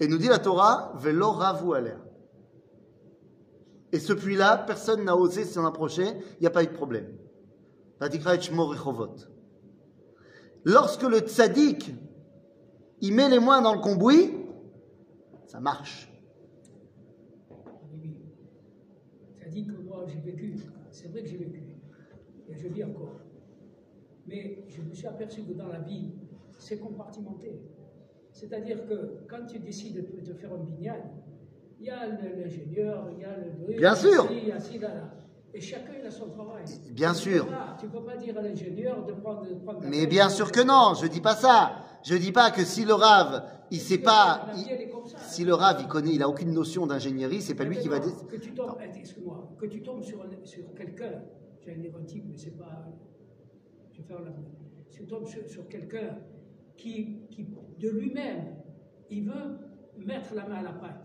Et 0.00 0.08
nous 0.08 0.18
dit 0.18 0.28
la 0.28 0.38
Torah, 0.38 0.92
Velo 0.96 1.30
ravu 1.30 1.74
alea. 1.74 1.96
Et 3.92 4.00
ce 4.00 4.12
puits-là, 4.12 4.56
personne 4.58 5.04
n'a 5.04 5.16
osé 5.16 5.44
s'en 5.44 5.64
approcher, 5.64 6.06
il 6.06 6.40
n'y 6.40 6.46
a 6.46 6.50
pas 6.50 6.64
eu 6.64 6.66
de 6.66 6.72
problème. 6.72 7.06
Lorsque 10.64 11.02
le 11.02 11.18
tzaddik, 11.18 11.94
il 13.00 13.14
met 13.14 13.28
les 13.28 13.40
mains 13.40 13.60
dans 13.60 13.74
le 13.74 13.80
cambouis, 13.80 14.32
ça 15.46 15.60
marche. 15.60 16.10
Que 19.54 19.82
moi 19.86 20.04
j'ai 20.08 20.18
vécu, 20.18 20.56
c'est 20.90 21.06
vrai 21.12 21.22
que 21.22 21.28
j'ai 21.28 21.36
vécu, 21.36 21.62
et 22.48 22.56
je 22.56 22.66
vis 22.66 22.82
encore. 22.82 23.20
Mais 24.26 24.64
je 24.66 24.82
me 24.82 24.92
suis 24.92 25.06
aperçu 25.06 25.44
que 25.44 25.52
dans 25.52 25.68
la 25.68 25.78
vie, 25.78 26.10
c'est 26.58 26.80
compartimenté. 26.80 27.60
C'est-à-dire 28.32 28.84
que 28.84 29.24
quand 29.28 29.46
tu 29.46 29.60
décides 29.60 29.94
de, 29.94 30.20
de 30.22 30.32
faire 30.34 30.52
un 30.52 30.58
bignal, 30.58 31.02
il 31.78 31.86
y 31.86 31.90
a 31.90 32.04
l'ingénieur, 32.08 33.08
il 33.12 33.20
y 33.20 33.24
a 33.24 33.36
le. 33.36 33.76
Bien 33.76 33.94
sûr. 33.94 34.28
Il 34.32 34.48
y 34.48 34.50
a 34.50 34.58
ci, 34.58 34.78
là, 34.78 34.88
là. 34.92 35.23
Et 35.54 35.60
chacun 35.60 35.92
il 36.00 36.06
a 36.06 36.10
son 36.10 36.28
travail. 36.28 36.64
Bien 36.90 37.14
sûr. 37.14 37.46
Tu 37.78 37.86
ne 37.86 37.90
peux 37.92 38.02
pas 38.04 38.16
dire 38.16 38.36
à 38.36 38.42
l'ingénieur 38.42 39.04
de 39.06 39.12
prendre. 39.12 39.46
de 39.48 39.54
prendre 39.54 39.80
la 39.82 39.88
Mais 39.88 40.06
bien 40.06 40.28
sûr 40.28 40.50
que 40.50 40.60
non, 40.60 40.94
je 41.00 41.06
dis 41.06 41.20
pas 41.20 41.36
ça. 41.36 41.76
Je 42.02 42.16
dis 42.16 42.32
pas 42.32 42.50
que 42.50 42.64
si 42.64 42.84
le 42.84 42.92
rave, 42.92 43.44
il 43.70 43.80
sait 43.80 43.98
pas, 43.98 44.46
il- 44.56 44.64
ça. 45.08 45.18
si 45.18 45.44
le 45.44 45.54
rave, 45.54 45.78
il 45.80 45.86
connaît, 45.88 46.12
il 46.14 46.22
a 46.22 46.28
aucune 46.28 46.52
notion 46.52 46.86
d'ingénierie, 46.86 47.40
c'est 47.40 47.54
pas 47.54 47.64
lui 47.64 47.78
qui 47.78 47.88
va 47.88 47.98
dire. 47.98 48.12
Que 48.26 48.36
tu 48.36 48.52
tombes, 48.52 48.76
eh, 48.82 48.98
excuse-moi, 48.98 49.48
que 49.58 49.66
tu 49.66 49.80
tombes 49.82 50.02
sur, 50.02 50.20
un- 50.22 50.44
sur 50.44 50.74
quelqu'un, 50.74 51.22
dire 51.64 51.94
un 51.98 52.04
type, 52.04 52.24
mais 52.28 52.36
c'est 52.36 52.58
pas. 52.58 52.84
Je 53.92 54.02
vais 54.02 54.08
faire 54.08 54.20
la. 54.20 54.32
Si 54.90 54.98
tu 54.98 55.06
tombes 55.06 55.26
sur, 55.26 55.48
sur 55.48 55.66
quelqu'un 55.68 56.18
qui, 56.76 57.20
qui, 57.30 57.46
de 57.78 57.88
lui-même, 57.88 58.56
il 59.08 59.24
veut 59.24 59.58
mettre 59.96 60.34
la 60.34 60.46
main 60.46 60.56
à 60.56 60.62
la 60.62 60.72
pâte. 60.72 61.04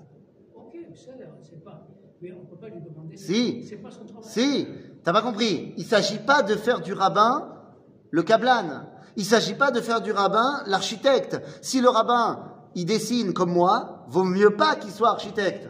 Ok, 0.54 0.76
ça, 0.96 1.12
c'est 1.42 1.64
pas. 1.64 1.88
Mais 2.22 2.32
on 2.34 2.42
ne 2.44 2.46
peut 2.50 2.58
pas 2.60 2.68
lui 2.68 2.82
demander. 2.82 3.16
ça. 3.18 3.26
Si. 3.26 3.66
C'est 3.68 3.78
pas 3.78 3.92
son 3.92 4.06
travail. 4.06 4.24
Si, 4.30 4.68
t'as 5.04 5.14
pas 5.14 5.22
compris. 5.22 5.74
Il 5.78 5.86
s'agit 5.86 6.18
pas 6.20 6.42
de 6.44 6.56
faire 6.56 6.82
du 6.82 6.94
rabbin 6.94 7.54
le 8.12 8.24
kablan. 8.24 8.84
Il 9.16 9.26
s'agit 9.26 9.54
pas 9.56 9.72
de 9.72 9.82
faire 9.82 10.02
du 10.02 10.12
rabbin 10.12 10.64
l'architecte. 10.68 11.40
Si 11.62 11.82
le 11.82 11.90
rabbin, 11.90 12.54
il 12.76 12.86
dessine 12.86 13.34
comme 13.34 13.52
moi, 13.52 14.06
vaut 14.08 14.24
mieux 14.24 14.56
pas 14.56 14.76
qu'il 14.76 14.92
soit 14.92 15.10
architecte. 15.10 15.70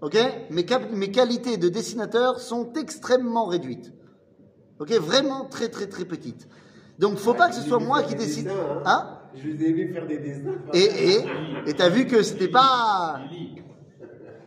Ok? 0.00 0.16
Mes, 0.50 0.64
cap- 0.64 0.90
mes 0.92 1.10
qualités 1.10 1.56
de 1.56 1.68
dessinateur 1.68 2.40
sont 2.40 2.72
extrêmement 2.74 3.46
réduites. 3.46 3.92
Ok, 4.78 4.92
vraiment 4.92 5.44
très 5.46 5.68
très 5.68 5.88
très 5.88 6.04
petite. 6.04 6.46
Donc 7.00 7.16
faut 7.16 7.34
pas 7.34 7.48
que 7.48 7.54
ce 7.56 7.62
soit 7.62 7.80
moi 7.80 8.02
qui 8.04 8.14
décide. 8.14 8.48
Hein 8.84 9.18
Je 9.34 9.48
les 9.48 9.64
ai 9.64 9.72
vu 9.72 9.92
faire 9.92 10.06
des 10.06 10.18
dessins. 10.18 10.54
Et 10.72 10.84
et 11.14 11.18
et 11.66 11.74
t'as 11.74 11.88
vu 11.88 12.06
que 12.06 12.22
c'était 12.22 12.46
pas. 12.48 13.20
Lily, 13.30 13.56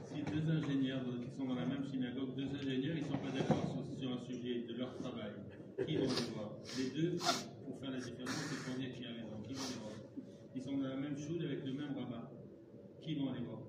si 0.07 0.21
deux 0.23 0.49
ingénieurs 0.49 1.01
qui 1.21 1.37
sont 1.37 1.45
dans 1.45 1.55
la 1.55 1.65
même 1.65 1.83
synagogue, 1.91 2.29
deux 2.37 2.47
ingénieurs, 2.57 2.95
ils 2.95 3.03
ne 3.03 3.07
sont 3.07 3.17
pas 3.19 3.31
d'accord 3.37 3.63
sur, 3.67 3.99
sur 3.99 4.09
un 4.09 4.25
sujet 4.25 4.65
de 4.69 4.77
leur 4.79 4.95
travail, 4.99 5.31
qui 5.85 5.97
vont 5.97 6.03
les 6.03 6.33
voir 6.33 6.51
Les 6.77 6.89
deux, 7.01 7.17
pour 7.65 7.79
faire 7.79 7.91
la 7.91 7.97
différence, 7.97 8.29
c'est 8.49 8.71
pour 8.71 8.79
dire 8.79 8.93
qui 8.93 9.05
a 9.05 9.09
raison, 9.09 9.37
qui 9.43 9.53
vont 9.53 9.67
les 9.69 9.79
voir? 9.81 9.93
Ils 10.55 10.61
sont 10.61 10.77
dans 10.77 10.89
la 10.89 10.95
même 10.95 11.17
choude 11.17 11.41
avec 11.43 11.65
le 11.65 11.73
même 11.73 11.93
rabbin, 11.97 12.29
qui 13.01 13.15
vont 13.15 13.33
les 13.33 13.41
voir? 13.41 13.59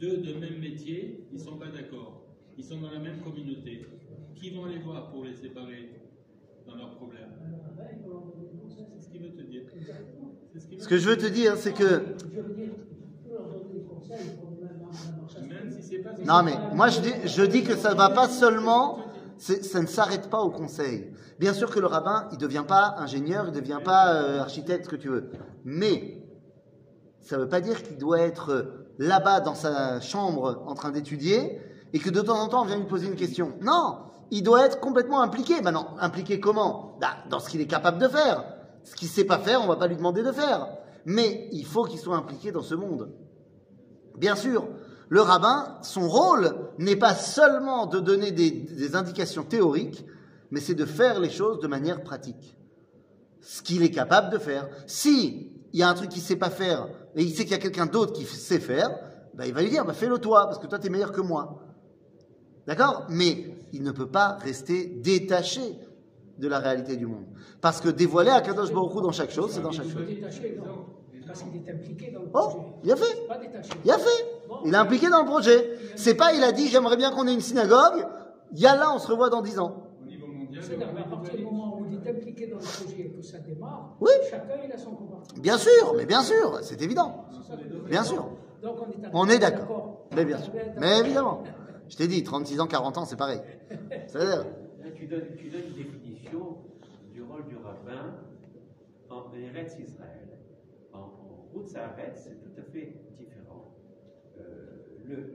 Deux 0.00 0.16
de 0.18 0.32
même 0.34 0.58
métier, 0.58 1.26
ils 1.30 1.38
ne 1.38 1.42
sont 1.42 1.56
pas 1.56 1.68
d'accord. 1.68 2.22
Ils 2.58 2.64
sont 2.64 2.80
dans 2.80 2.90
la 2.90 2.98
même 2.98 3.20
communauté. 3.20 3.86
Qui 4.34 4.50
vont 4.50 4.66
les 4.66 4.78
voir 4.78 5.10
pour 5.10 5.24
les 5.24 5.34
séparer 5.34 5.90
dans 6.66 6.74
leurs 6.76 6.96
problèmes? 6.96 7.32
Des. 7.76 7.84
C'est 8.94 9.02
ce 9.02 9.08
qu'il 9.08 9.22
veut 9.22 9.32
te 9.32 9.42
dire. 9.42 9.62
Ce 10.78 10.88
que 10.88 10.98
je 10.98 11.08
veux 11.08 11.16
te 11.16 11.26
dire, 11.26 11.56
c'est 11.56 11.72
que 11.72 12.14
des 12.28 12.42
non 16.24 16.42
mais 16.42 16.54
moi 16.74 16.88
je 16.88 17.00
dis 17.00 17.12
je 17.24 17.42
dis 17.42 17.62
que 17.62 17.76
ça 17.76 17.94
va 17.94 18.10
pas 18.10 18.28
seulement. 18.28 19.05
Ça 19.38 19.80
ne 19.80 19.86
s'arrête 19.86 20.30
pas 20.30 20.40
au 20.40 20.50
conseil. 20.50 21.12
Bien 21.38 21.52
sûr 21.52 21.70
que 21.70 21.78
le 21.78 21.86
rabbin, 21.86 22.28
il 22.32 22.38
devient 22.38 22.64
pas 22.66 22.94
ingénieur, 22.98 23.46
il 23.48 23.52
devient 23.52 23.80
pas 23.84 24.14
euh, 24.14 24.40
architecte, 24.40 24.86
ce 24.86 24.90
que 24.90 24.96
tu 24.96 25.08
veux. 25.08 25.30
Mais 25.64 26.22
ça 27.20 27.36
veut 27.36 27.48
pas 27.48 27.60
dire 27.60 27.82
qu'il 27.82 27.98
doit 27.98 28.20
être 28.20 28.50
euh, 28.50 28.86
là-bas 28.98 29.40
dans 29.40 29.54
sa 29.54 30.00
chambre 30.00 30.62
en 30.66 30.74
train 30.74 30.90
d'étudier 30.90 31.60
et 31.92 31.98
que 31.98 32.10
de 32.10 32.20
temps 32.20 32.38
en 32.38 32.48
temps 32.48 32.62
on 32.62 32.66
vient 32.66 32.78
lui 32.78 32.86
poser 32.86 33.08
une 33.08 33.16
question. 33.16 33.52
Non, 33.60 33.98
il 34.30 34.42
doit 34.42 34.64
être 34.64 34.80
complètement 34.80 35.20
impliqué. 35.20 35.60
Maintenant, 35.60 35.96
impliqué 36.00 36.40
comment? 36.40 36.96
Bah, 37.00 37.16
Dans 37.28 37.38
ce 37.38 37.50
qu'il 37.50 37.60
est 37.60 37.66
capable 37.66 37.98
de 37.98 38.08
faire. 38.08 38.44
Ce 38.84 38.94
qu'il 38.94 39.08
sait 39.08 39.24
pas 39.24 39.38
faire, 39.38 39.62
on 39.62 39.66
va 39.66 39.76
pas 39.76 39.86
lui 39.86 39.96
demander 39.96 40.22
de 40.22 40.32
faire. 40.32 40.68
Mais 41.04 41.48
il 41.52 41.66
faut 41.66 41.84
qu'il 41.84 41.98
soit 41.98 42.16
impliqué 42.16 42.52
dans 42.52 42.62
ce 42.62 42.74
monde. 42.74 43.12
Bien 44.16 44.34
sûr, 44.34 44.66
le 45.08 45.20
rabbin, 45.20 45.78
son 45.82 46.08
rôle 46.08 46.54
n'est 46.78 46.96
pas 46.96 47.14
seulement 47.14 47.86
de 47.86 48.00
donner 48.00 48.32
des, 48.32 48.50
des 48.50 48.96
indications 48.96 49.44
théoriques, 49.44 50.04
mais 50.50 50.60
c'est 50.60 50.74
de 50.74 50.84
faire 50.84 51.20
les 51.20 51.30
choses 51.30 51.60
de 51.60 51.66
manière 51.68 52.02
pratique. 52.02 52.56
Ce 53.40 53.62
qu'il 53.62 53.82
est 53.82 53.90
capable 53.90 54.30
de 54.30 54.38
faire. 54.38 54.68
Si 54.86 55.52
il 55.72 55.78
y 55.80 55.82
a 55.82 55.88
un 55.88 55.94
truc 55.94 56.08
qu'il 56.10 56.22
sait 56.22 56.36
pas 56.36 56.50
faire 56.50 56.88
et 57.14 57.22
il 57.22 57.30
sait 57.30 57.42
qu'il 57.44 57.52
y 57.52 57.54
a 57.54 57.58
quelqu'un 57.58 57.86
d'autre 57.86 58.12
qui 58.12 58.24
sait 58.24 58.58
faire, 58.60 58.90
bah, 59.34 59.46
il 59.46 59.54
va 59.54 59.62
lui 59.62 59.70
dire 59.70 59.84
bah, 59.84 59.92
fais-le 59.92 60.18
toi 60.18 60.46
parce 60.46 60.58
que 60.58 60.66
toi 60.66 60.78
tu 60.78 60.86
es 60.86 60.90
meilleur 60.90 61.12
que 61.12 61.20
moi. 61.20 61.62
D'accord? 62.66 63.06
Mais 63.08 63.54
il 63.72 63.82
ne 63.84 63.92
peut 63.92 64.08
pas 64.08 64.38
rester 64.40 64.86
détaché 64.86 65.60
de 66.38 66.48
la 66.48 66.58
réalité 66.58 66.96
du 66.96 67.06
monde. 67.06 67.26
Parce 67.60 67.80
que 67.80 67.88
dévoiler 67.88 68.30
à 68.30 68.40
Kadosh 68.40 68.72
Baruch 68.72 69.02
dans 69.02 69.12
chaque 69.12 69.30
chose, 69.30 69.52
c'est 69.52 69.62
dans 69.62 69.70
chaque 69.70 69.86
Il 69.86 69.92
chose. 69.92 70.02
est 70.02 70.14
détaché, 70.14 70.58
non. 70.58 70.86
Parce 71.26 71.42
qu'il 71.42 71.56
est 71.56 71.70
impliqué 71.70 72.10
dans 72.12 72.20
le 72.22 72.28
Oh, 72.34 72.78
il 72.84 72.92
a 72.92 72.96
fait. 72.96 73.26
Il 73.84 73.90
a 73.90 73.98
fait. 73.98 74.24
Il 74.64 74.74
est 74.74 74.76
impliqué 74.76 75.08
dans 75.08 75.20
le 75.20 75.26
projet. 75.26 75.78
C'est 75.96 76.14
pas, 76.14 76.32
il 76.32 76.42
a 76.42 76.52
dit, 76.52 76.68
j'aimerais 76.68 76.96
bien 76.96 77.10
qu'on 77.10 77.26
ait 77.26 77.34
une 77.34 77.40
synagogue. 77.40 78.06
Yallah, 78.52 78.92
on 78.94 78.98
se 78.98 79.08
revoit 79.08 79.28
dans 79.30 79.42
dix 79.42 79.58
ans. 79.58 79.82
Au 80.02 80.06
niveau 80.06 80.26
mondial, 80.26 80.62
C'est-à-dire, 80.62 80.88
à 80.88 81.08
partir 81.10 81.36
du 81.36 81.44
moment 81.44 81.78
où 81.78 81.86
il 81.86 81.94
est 81.94 82.10
impliqué 82.10 82.46
dans 82.46 82.56
le 82.56 82.62
projet 82.62 83.00
et 83.00 83.10
que 83.10 83.22
ça 83.22 83.38
démarre, 83.38 83.96
Oui. 84.00 84.10
chacun 84.30 84.54
il 84.64 84.72
a 84.72 84.78
son 84.78 84.92
compartiment. 84.92 85.42
Bien 85.42 85.58
sûr, 85.58 85.94
mais 85.96 86.06
bien 86.06 86.22
sûr, 86.22 86.58
c'est 86.62 86.80
évident. 86.82 87.24
Bien 87.88 88.04
sûr. 88.04 88.28
Donc 88.62 88.76
on 88.80 88.90
est, 88.90 89.10
On 89.12 89.28
est 89.28 89.38
d'accord. 89.38 90.06
Mais 90.14 90.24
bien 90.24 90.38
sûr. 90.38 90.52
Mais 90.78 91.00
évidemment. 91.00 91.42
Je 91.88 91.96
t'ai 91.96 92.08
dit, 92.08 92.22
36 92.24 92.60
ans, 92.60 92.66
40 92.66 92.98
ans, 92.98 93.04
c'est 93.04 93.16
pareil. 93.16 93.40
C'est-à-dire, 94.08 94.44
tu 94.96 95.06
donnes, 95.06 95.22
tu 95.36 95.48
donnes 95.50 95.60
une 95.68 95.74
définition 95.84 96.56
du 97.12 97.22
rôle 97.22 97.44
du 97.46 97.56
rabbin 97.56 98.14
en 99.10 99.24
Eretz 99.36 99.76
Israël. 99.78 100.28
En, 100.92 101.00
Route 101.52 101.68
Saaretz, 101.68 102.16
c'est 102.24 102.40
tout 102.42 102.60
à 102.60 102.62
fait 102.72 102.92
différent. 103.18 103.25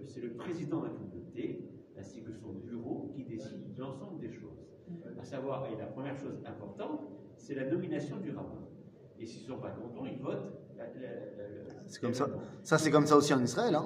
C'est 0.05 0.21
le 0.21 0.33
président 0.33 0.81
de 0.81 0.85
la 0.85 0.91
communauté, 0.91 1.63
ainsi 1.97 2.21
que 2.21 2.33
son 2.33 2.53
bureau, 2.53 3.11
qui 3.15 3.23
décide 3.23 3.73
de 3.73 3.81
l'ensemble 3.81 4.19
des 4.19 4.31
choses. 4.31 4.57
À 5.19 5.23
savoir, 5.23 5.67
et 5.71 5.77
la 5.77 5.85
première 5.85 6.17
chose 6.17 6.41
importante, 6.45 7.01
c'est 7.37 7.55
la 7.55 7.69
nomination 7.69 8.17
du 8.17 8.31
rabbin. 8.31 8.67
Et 9.19 9.25
s'ils 9.25 9.43
ne 9.43 9.53
sont 9.55 9.59
pas 9.61 9.69
contents, 9.71 10.05
ils 10.05 10.19
votent. 10.21 10.51
c'est 11.87 12.01
comme 12.01 12.13
ça. 12.13 12.27
Ça, 12.63 12.77
c'est 12.77 12.91
comme 12.91 13.05
ça 13.05 13.15
aussi 13.15 13.33
en 13.33 13.43
Israël. 13.43 13.75
Hein. 13.75 13.85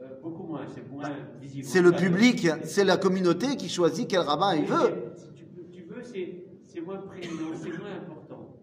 Euh, 0.00 0.20
beaucoup 0.22 0.44
moins, 0.44 0.66
c'est 0.68 0.86
moins 0.88 1.10
visible. 1.40 1.64
C'est 1.64 1.82
le 1.82 1.92
public, 1.92 2.46
c'est 2.64 2.84
la 2.84 2.96
communauté 2.96 3.56
qui 3.56 3.68
choisit 3.68 4.08
quel 4.08 4.20
rabbin 4.20 4.54
il 4.54 4.66
veut. 4.66 5.12
Si 5.16 5.32
tu, 5.32 5.44
veux- 5.44 5.70
tu 5.70 5.82
veux, 5.82 6.02
c'est, 6.02 6.80
moins 6.80 6.98
prégnant, 6.98 7.54
c'est 7.54 7.78
moins 7.78 7.94
important. 7.96 8.56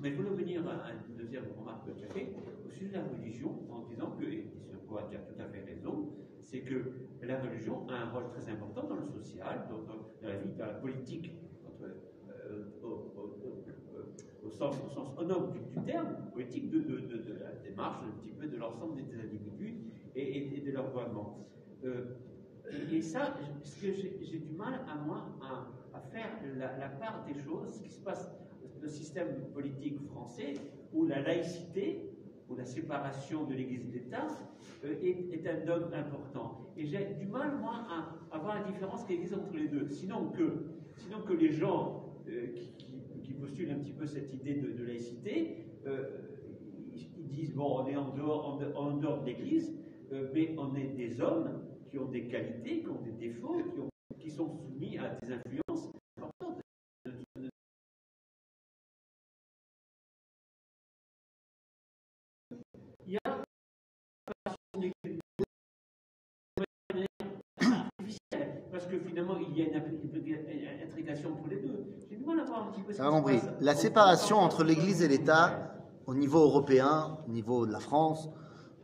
Mais 0.00 0.10
je 0.10 0.16
voulais 0.16 0.30
revenir 0.30 0.62
à 0.68 0.92
une 1.08 1.16
deuxième 1.16 1.44
remarque 1.58 1.86
que 1.86 1.92
tu 1.98 2.04
as 2.04 2.08
fait 2.08 2.32
au 2.64 2.70
sujet 2.70 2.88
de 2.88 2.94
la 2.94 3.04
religion, 3.04 3.50
en 3.70 3.80
disant 3.88 4.12
que, 4.18 4.24
quoi 4.96 5.06
tu 5.10 5.16
as 5.16 5.20
tout 5.20 5.38
à 5.38 5.44
fait 5.44 5.62
raison, 5.62 6.08
c'est 6.42 6.60
que 6.60 6.92
la 7.22 7.38
religion 7.40 7.86
a 7.90 7.94
un 7.96 8.10
rôle 8.10 8.28
très 8.28 8.50
important 8.50 8.84
dans 8.84 8.96
le 8.96 9.04
social, 9.04 9.68
dans, 9.68 10.26
la 10.26 10.36
vie, 10.36 10.54
dans 10.56 10.66
la 10.66 10.74
politique, 10.74 11.32
euh, 11.82 12.64
au, 14.42 14.50
sens, 14.50 14.76
au 15.18 15.24
noble 15.24 15.52
du, 15.52 15.82
terme, 15.82 16.16
politique 16.32 16.70
de, 16.70 16.78
la 17.34 17.52
démarche, 17.62 18.04
un 18.04 18.18
petit 18.22 18.32
peu 18.32 18.46
de 18.46 18.56
l'ensemble 18.56 18.96
des, 18.96 19.20
individus 19.20 19.76
et, 20.14 20.62
de 20.64 20.72
leur 20.72 20.90
gouvernement. 20.90 21.46
Euh, 21.84 22.16
et, 22.90 23.02
ça, 23.02 23.34
j'ai 23.82 24.38
du 24.38 24.54
mal 24.54 24.80
à 24.88 24.94
moi 24.96 25.26
à, 25.42 25.66
à 25.94 26.00
faire 26.00 26.30
la, 26.56 26.78
la 26.78 26.88
part 26.88 27.22
des 27.26 27.34
choses, 27.34 27.74
ce 27.74 27.82
qui 27.82 27.90
se 27.90 28.00
passe 28.00 28.30
dans 28.62 28.80
le 28.80 28.88
système 28.88 29.44
politique 29.52 30.00
français, 30.06 30.54
où 30.94 31.04
la 31.04 31.20
laïcité, 31.20 32.15
où 32.48 32.56
la 32.56 32.64
séparation 32.64 33.44
de 33.44 33.54
l'Église 33.54 33.84
l'État 33.92 34.26
euh, 34.84 34.94
est, 35.02 35.32
est 35.32 35.48
un 35.48 35.64
dogme 35.64 35.92
important. 35.94 36.66
Et 36.76 36.84
j'ai 36.86 37.14
du 37.18 37.26
mal, 37.26 37.58
moi, 37.60 37.86
à, 37.88 38.34
à 38.34 38.38
voir 38.38 38.56
la 38.62 38.70
différence 38.70 39.04
qui 39.04 39.14
existe 39.14 39.34
entre 39.34 39.56
les 39.56 39.68
deux. 39.68 39.88
Sinon 39.88 40.30
que, 40.30 40.66
sinon 40.96 41.22
que 41.22 41.32
les 41.32 41.50
gens 41.50 42.14
euh, 42.28 42.46
qui, 42.52 43.32
postulent 43.34 43.70
un 43.70 43.78
petit 43.80 43.92
peu 43.92 44.06
cette 44.06 44.32
idée 44.32 44.54
de, 44.54 44.82
laïcité, 44.84 45.58
euh, 45.86 46.04
ils, 46.94 47.28
disent, 47.28 47.54
bon, 47.54 47.82
on 47.82 47.86
est 47.86 47.96
en 47.96 48.14
dehors, 48.14 48.60
en, 48.76 48.96
de- 48.96 49.26
l'Église, 49.26 49.76
euh, 50.12 50.30
mais 50.32 50.54
on 50.56 50.74
est 50.74 50.94
des 50.96 51.20
hommes 51.20 51.62
qui 51.90 51.98
ont 51.98 52.06
des 52.06 52.26
qualités, 52.28 52.80
qui 52.80 52.88
ont 52.88 53.02
des 53.02 53.12
défauts, 53.12 53.58
qui, 54.08 54.16
qui 54.18 54.30
sont 54.30 54.48
soumis 54.48 54.96
à 54.98 55.10
des 55.22 55.32
influences 55.32 55.92
parce 68.76 68.88
que 68.88 68.98
finalement 68.98 69.36
il 69.38 69.56
y 69.56 69.62
a 69.62 69.68
une, 69.68 70.86
intrigation 70.86 71.34
pour 71.34 71.48
les 71.48 71.56
deux. 71.56 71.86
J'ai 72.10 72.16
du 72.16 72.24
mal 72.26 72.40
à 72.40 72.44
voir 72.44 72.68
un 72.68 72.72
petit 72.72 72.82
peu 72.82 72.92
ce 72.92 72.98
se 73.02 73.08
compris. 73.08 73.38
passe 73.38 73.48
La 73.60 73.74
séparation 73.74 74.36
en- 74.36 74.44
entre 74.44 74.64
l'Église 74.64 75.00
et 75.00 75.08
l'État, 75.08 75.74
au 76.06 76.14
niveau 76.14 76.40
européen, 76.40 77.16
au 77.26 77.32
niveau 77.32 77.64
de 77.64 77.72
la 77.72 77.80
France, 77.80 78.28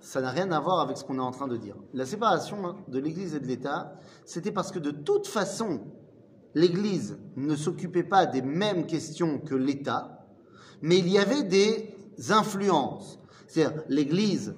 ça 0.00 0.22
n'a 0.22 0.30
rien 0.30 0.50
à 0.50 0.60
voir 0.60 0.80
avec 0.80 0.96
ce 0.96 1.04
qu'on 1.04 1.18
est 1.18 1.20
en 1.20 1.30
train 1.30 1.46
de 1.46 1.58
dire. 1.58 1.76
La 1.92 2.06
séparation 2.06 2.74
de 2.88 2.98
l'Église 2.98 3.34
et 3.34 3.40
de 3.40 3.46
l'État, 3.46 3.94
c'était 4.24 4.50
parce 4.50 4.72
que 4.72 4.78
de 4.78 4.92
toute 4.92 5.26
façon, 5.26 5.82
l'Église 6.54 7.18
ne 7.36 7.54
s'occupait 7.54 8.02
pas 8.02 8.24
des 8.24 8.40
mêmes 8.40 8.86
questions 8.86 9.38
que 9.40 9.54
l'État, 9.54 10.26
mais 10.80 10.98
il 10.98 11.08
y 11.08 11.18
avait 11.18 11.42
des 11.42 11.94
influences. 12.30 13.20
C'est-à-dire, 13.46 13.82
l'Église, 13.88 14.54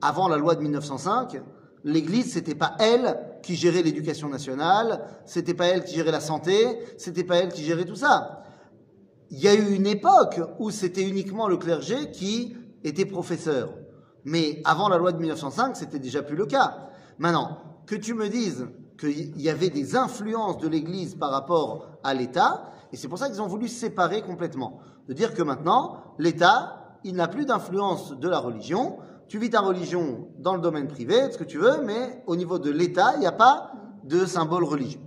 avant 0.00 0.28
la 0.28 0.38
loi 0.38 0.54
de 0.54 0.62
1905, 0.62 1.42
l'Église, 1.84 2.32
c'était 2.32 2.54
pas 2.54 2.74
elle 2.80 3.35
qui 3.46 3.54
gérait 3.54 3.82
l'éducation 3.82 4.28
nationale, 4.28 5.06
c'était 5.24 5.54
pas 5.54 5.66
elle 5.66 5.84
qui 5.84 5.94
gérait 5.94 6.10
la 6.10 6.20
santé, 6.20 6.80
c'était 6.98 7.22
pas 7.22 7.36
elle 7.36 7.52
qui 7.52 7.62
gérait 7.62 7.84
tout 7.84 7.94
ça. 7.94 8.42
Il 9.30 9.38
y 9.38 9.46
a 9.46 9.54
eu 9.54 9.72
une 9.72 9.86
époque 9.86 10.40
où 10.58 10.72
c'était 10.72 11.08
uniquement 11.08 11.46
le 11.46 11.56
clergé 11.56 12.10
qui 12.10 12.56
était 12.82 13.04
professeur. 13.04 13.70
Mais 14.24 14.60
avant 14.64 14.88
la 14.88 14.98
loi 14.98 15.12
de 15.12 15.18
1905, 15.18 15.76
c'était 15.76 16.00
déjà 16.00 16.24
plus 16.24 16.34
le 16.34 16.46
cas. 16.46 16.88
Maintenant, 17.18 17.58
que 17.86 17.94
tu 17.94 18.14
me 18.14 18.28
dises 18.28 18.66
qu'il 18.98 19.40
y 19.40 19.48
avait 19.48 19.70
des 19.70 19.94
influences 19.94 20.58
de 20.58 20.66
l'Église 20.66 21.14
par 21.14 21.30
rapport 21.30 21.86
à 22.02 22.14
l'État, 22.14 22.72
et 22.92 22.96
c'est 22.96 23.06
pour 23.06 23.18
ça 23.18 23.28
qu'ils 23.28 23.42
ont 23.42 23.46
voulu 23.46 23.68
séparer 23.68 24.22
complètement. 24.22 24.80
De 25.06 25.14
dire 25.14 25.34
que 25.34 25.42
maintenant, 25.42 26.02
l'État, 26.18 26.98
il 27.04 27.14
n'a 27.14 27.28
plus 27.28 27.46
d'influence 27.46 28.18
de 28.18 28.28
la 28.28 28.40
religion. 28.40 28.98
Tu 29.28 29.38
vis 29.38 29.50
ta 29.50 29.60
religion 29.60 30.28
dans 30.38 30.54
le 30.54 30.60
domaine 30.60 30.86
privé, 30.86 31.30
ce 31.32 31.38
que 31.38 31.44
tu 31.44 31.58
veux, 31.58 31.82
mais 31.82 32.22
au 32.26 32.36
niveau 32.36 32.58
de 32.58 32.70
l'État, 32.70 33.14
il 33.14 33.20
n'y 33.20 33.26
a 33.26 33.32
pas 33.32 33.72
de 34.04 34.24
symbole 34.24 34.64
religieux. 34.64 35.00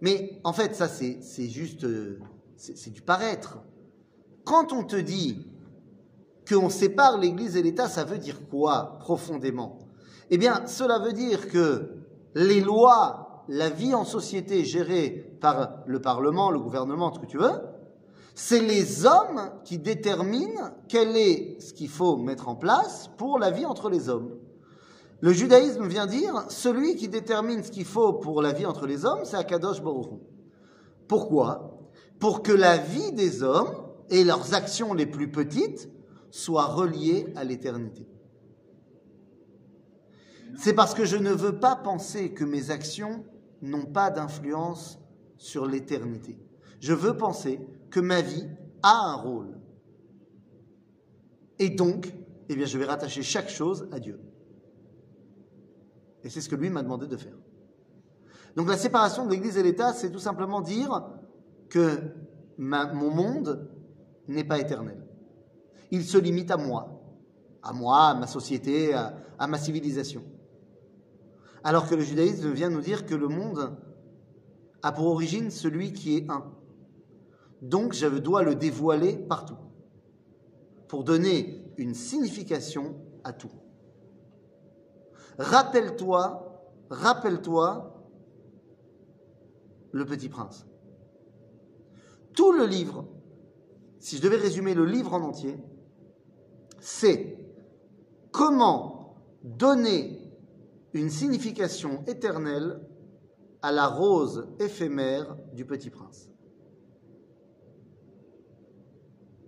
Mais 0.00 0.40
en 0.44 0.52
fait, 0.52 0.74
ça, 0.74 0.88
c'est 0.88 1.48
juste, 1.48 1.84
euh, 1.84 2.18
c'est 2.56 2.92
du 2.92 3.00
paraître. 3.00 3.58
Quand 4.44 4.72
on 4.72 4.84
te 4.84 4.96
dit 4.96 5.46
qu'on 6.48 6.68
sépare 6.68 7.18
l'Église 7.18 7.56
et 7.56 7.62
l'État, 7.62 7.88
ça 7.88 8.04
veut 8.04 8.18
dire 8.18 8.46
quoi 8.48 8.98
profondément? 9.00 9.78
Eh 10.30 10.38
bien, 10.38 10.66
cela 10.66 10.98
veut 10.98 11.12
dire 11.12 11.48
que 11.48 12.02
les 12.34 12.60
lois 12.60 13.26
la 13.48 13.70
vie 13.70 13.94
en 13.94 14.04
société 14.04 14.64
gérée 14.64 15.36
par 15.40 15.82
le 15.86 16.00
Parlement, 16.00 16.50
le 16.50 16.58
gouvernement, 16.58 17.12
ce 17.12 17.20
que 17.20 17.26
tu 17.26 17.38
veux, 17.38 17.52
c'est 18.38 18.60
les 18.60 19.06
hommes 19.06 19.50
qui 19.64 19.78
déterminent 19.78 20.70
quel 20.88 21.16
est 21.16 21.58
ce 21.58 21.72
qu'il 21.72 21.88
faut 21.88 22.18
mettre 22.18 22.48
en 22.48 22.54
place 22.54 23.10
pour 23.16 23.38
la 23.38 23.50
vie 23.50 23.64
entre 23.64 23.88
les 23.88 24.10
hommes. 24.10 24.36
Le 25.20 25.32
judaïsme 25.32 25.88
vient 25.88 26.06
dire, 26.06 26.44
celui 26.50 26.96
qui 26.96 27.08
détermine 27.08 27.64
ce 27.64 27.70
qu'il 27.70 27.86
faut 27.86 28.12
pour 28.12 28.42
la 28.42 28.52
vie 28.52 28.66
entre 28.66 28.86
les 28.86 29.06
hommes, 29.06 29.24
c'est 29.24 29.38
Akadosh 29.38 29.82
Baruch. 29.82 30.20
Pourquoi? 31.08 31.80
Pour 32.18 32.42
que 32.42 32.52
la 32.52 32.76
vie 32.76 33.10
des 33.12 33.42
hommes 33.42 33.74
et 34.10 34.22
leurs 34.22 34.52
actions 34.52 34.92
les 34.92 35.06
plus 35.06 35.30
petites 35.32 35.88
soient 36.30 36.66
reliées 36.66 37.32
à 37.36 37.44
l'éternité. 37.44 38.06
C'est 40.58 40.74
parce 40.74 40.92
que 40.92 41.06
je 41.06 41.16
ne 41.16 41.32
veux 41.32 41.58
pas 41.58 41.74
penser 41.74 42.34
que 42.34 42.44
mes 42.44 42.70
actions 42.70 43.24
n'ont 43.62 43.86
pas 43.86 44.10
d'influence 44.10 44.98
sur 45.38 45.64
l'éternité. 45.64 46.38
Je 46.80 46.92
veux 46.92 47.16
penser 47.16 47.60
ma 48.00 48.20
vie 48.20 48.46
a 48.82 49.10
un 49.10 49.14
rôle. 49.14 49.58
Et 51.58 51.70
donc, 51.70 52.12
eh 52.48 52.54
bien, 52.54 52.66
je 52.66 52.78
vais 52.78 52.84
rattacher 52.84 53.22
chaque 53.22 53.48
chose 53.48 53.88
à 53.92 53.98
Dieu. 53.98 54.20
Et 56.22 56.28
c'est 56.28 56.40
ce 56.40 56.48
que 56.48 56.56
lui 56.56 56.70
m'a 56.70 56.82
demandé 56.82 57.06
de 57.06 57.16
faire. 57.16 57.36
Donc 58.56 58.68
la 58.68 58.76
séparation 58.76 59.26
de 59.26 59.30
l'Église 59.30 59.58
et 59.58 59.62
l'État, 59.62 59.92
c'est 59.92 60.10
tout 60.10 60.18
simplement 60.18 60.60
dire 60.60 61.06
que 61.68 62.00
mon 62.58 63.10
monde 63.10 63.70
n'est 64.26 64.44
pas 64.44 64.58
éternel. 64.58 65.06
Il 65.90 66.04
se 66.04 66.18
limite 66.18 66.50
à 66.50 66.56
moi, 66.56 67.02
à 67.62 67.72
moi, 67.72 68.08
à 68.08 68.14
ma 68.14 68.26
société, 68.26 68.94
à 68.94 69.46
ma 69.46 69.58
civilisation. 69.58 70.24
Alors 71.62 71.88
que 71.88 71.94
le 71.94 72.02
judaïsme 72.02 72.50
vient 72.52 72.70
nous 72.70 72.80
dire 72.80 73.06
que 73.06 73.14
le 73.14 73.28
monde 73.28 73.76
a 74.82 74.92
pour 74.92 75.06
origine 75.06 75.50
celui 75.50 75.92
qui 75.92 76.16
est 76.16 76.30
un. 76.30 76.44
Donc 77.66 77.94
je 77.94 78.06
dois 78.06 78.44
le 78.44 78.54
dévoiler 78.54 79.16
partout 79.16 79.56
pour 80.86 81.02
donner 81.02 81.64
une 81.76 81.94
signification 81.94 82.94
à 83.24 83.32
tout. 83.32 83.50
Rappelle-toi, 85.38 86.62
rappelle-toi 86.90 88.06
le 89.90 90.04
petit 90.04 90.28
prince. 90.28 90.64
Tout 92.34 92.52
le 92.52 92.66
livre, 92.66 93.04
si 93.98 94.16
je 94.18 94.22
devais 94.22 94.36
résumer 94.36 94.74
le 94.74 94.84
livre 94.84 95.12
en 95.12 95.22
entier, 95.22 95.58
c'est 96.78 97.36
comment 98.30 99.16
donner 99.42 100.32
une 100.92 101.10
signification 101.10 102.04
éternelle 102.06 102.80
à 103.60 103.72
la 103.72 103.88
rose 103.88 104.46
éphémère 104.60 105.36
du 105.52 105.64
petit 105.64 105.90
prince. 105.90 106.30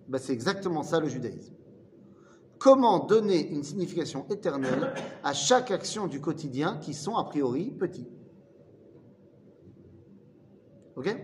Ben, 0.09 0.19
c'est 0.19 0.33
exactement 0.33 0.83
ça 0.83 1.01
le 1.01 1.09
judaïsme. 1.09 1.55
Comment 2.59 3.05
donner 3.07 3.51
une 3.51 3.63
signification 3.63 4.27
éternelle 4.31 4.93
à 5.23 5.33
chaque 5.33 5.71
action 5.71 6.07
du 6.07 6.21
quotidien 6.21 6.79
qui 6.79 6.95
sont 6.95 7.17
a 7.17 7.25
priori 7.25 7.71
petits. 7.71 8.09
Ok? 10.97 11.15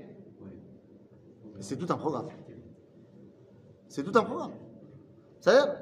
C'est 1.61 1.77
tout 1.77 1.91
un 1.91 1.97
programme. 1.97 2.29
C'est 3.89 4.05
tout 4.05 4.17
un 4.17 4.23
programme. 4.23 4.53
C'est-à-dire, 5.41 5.75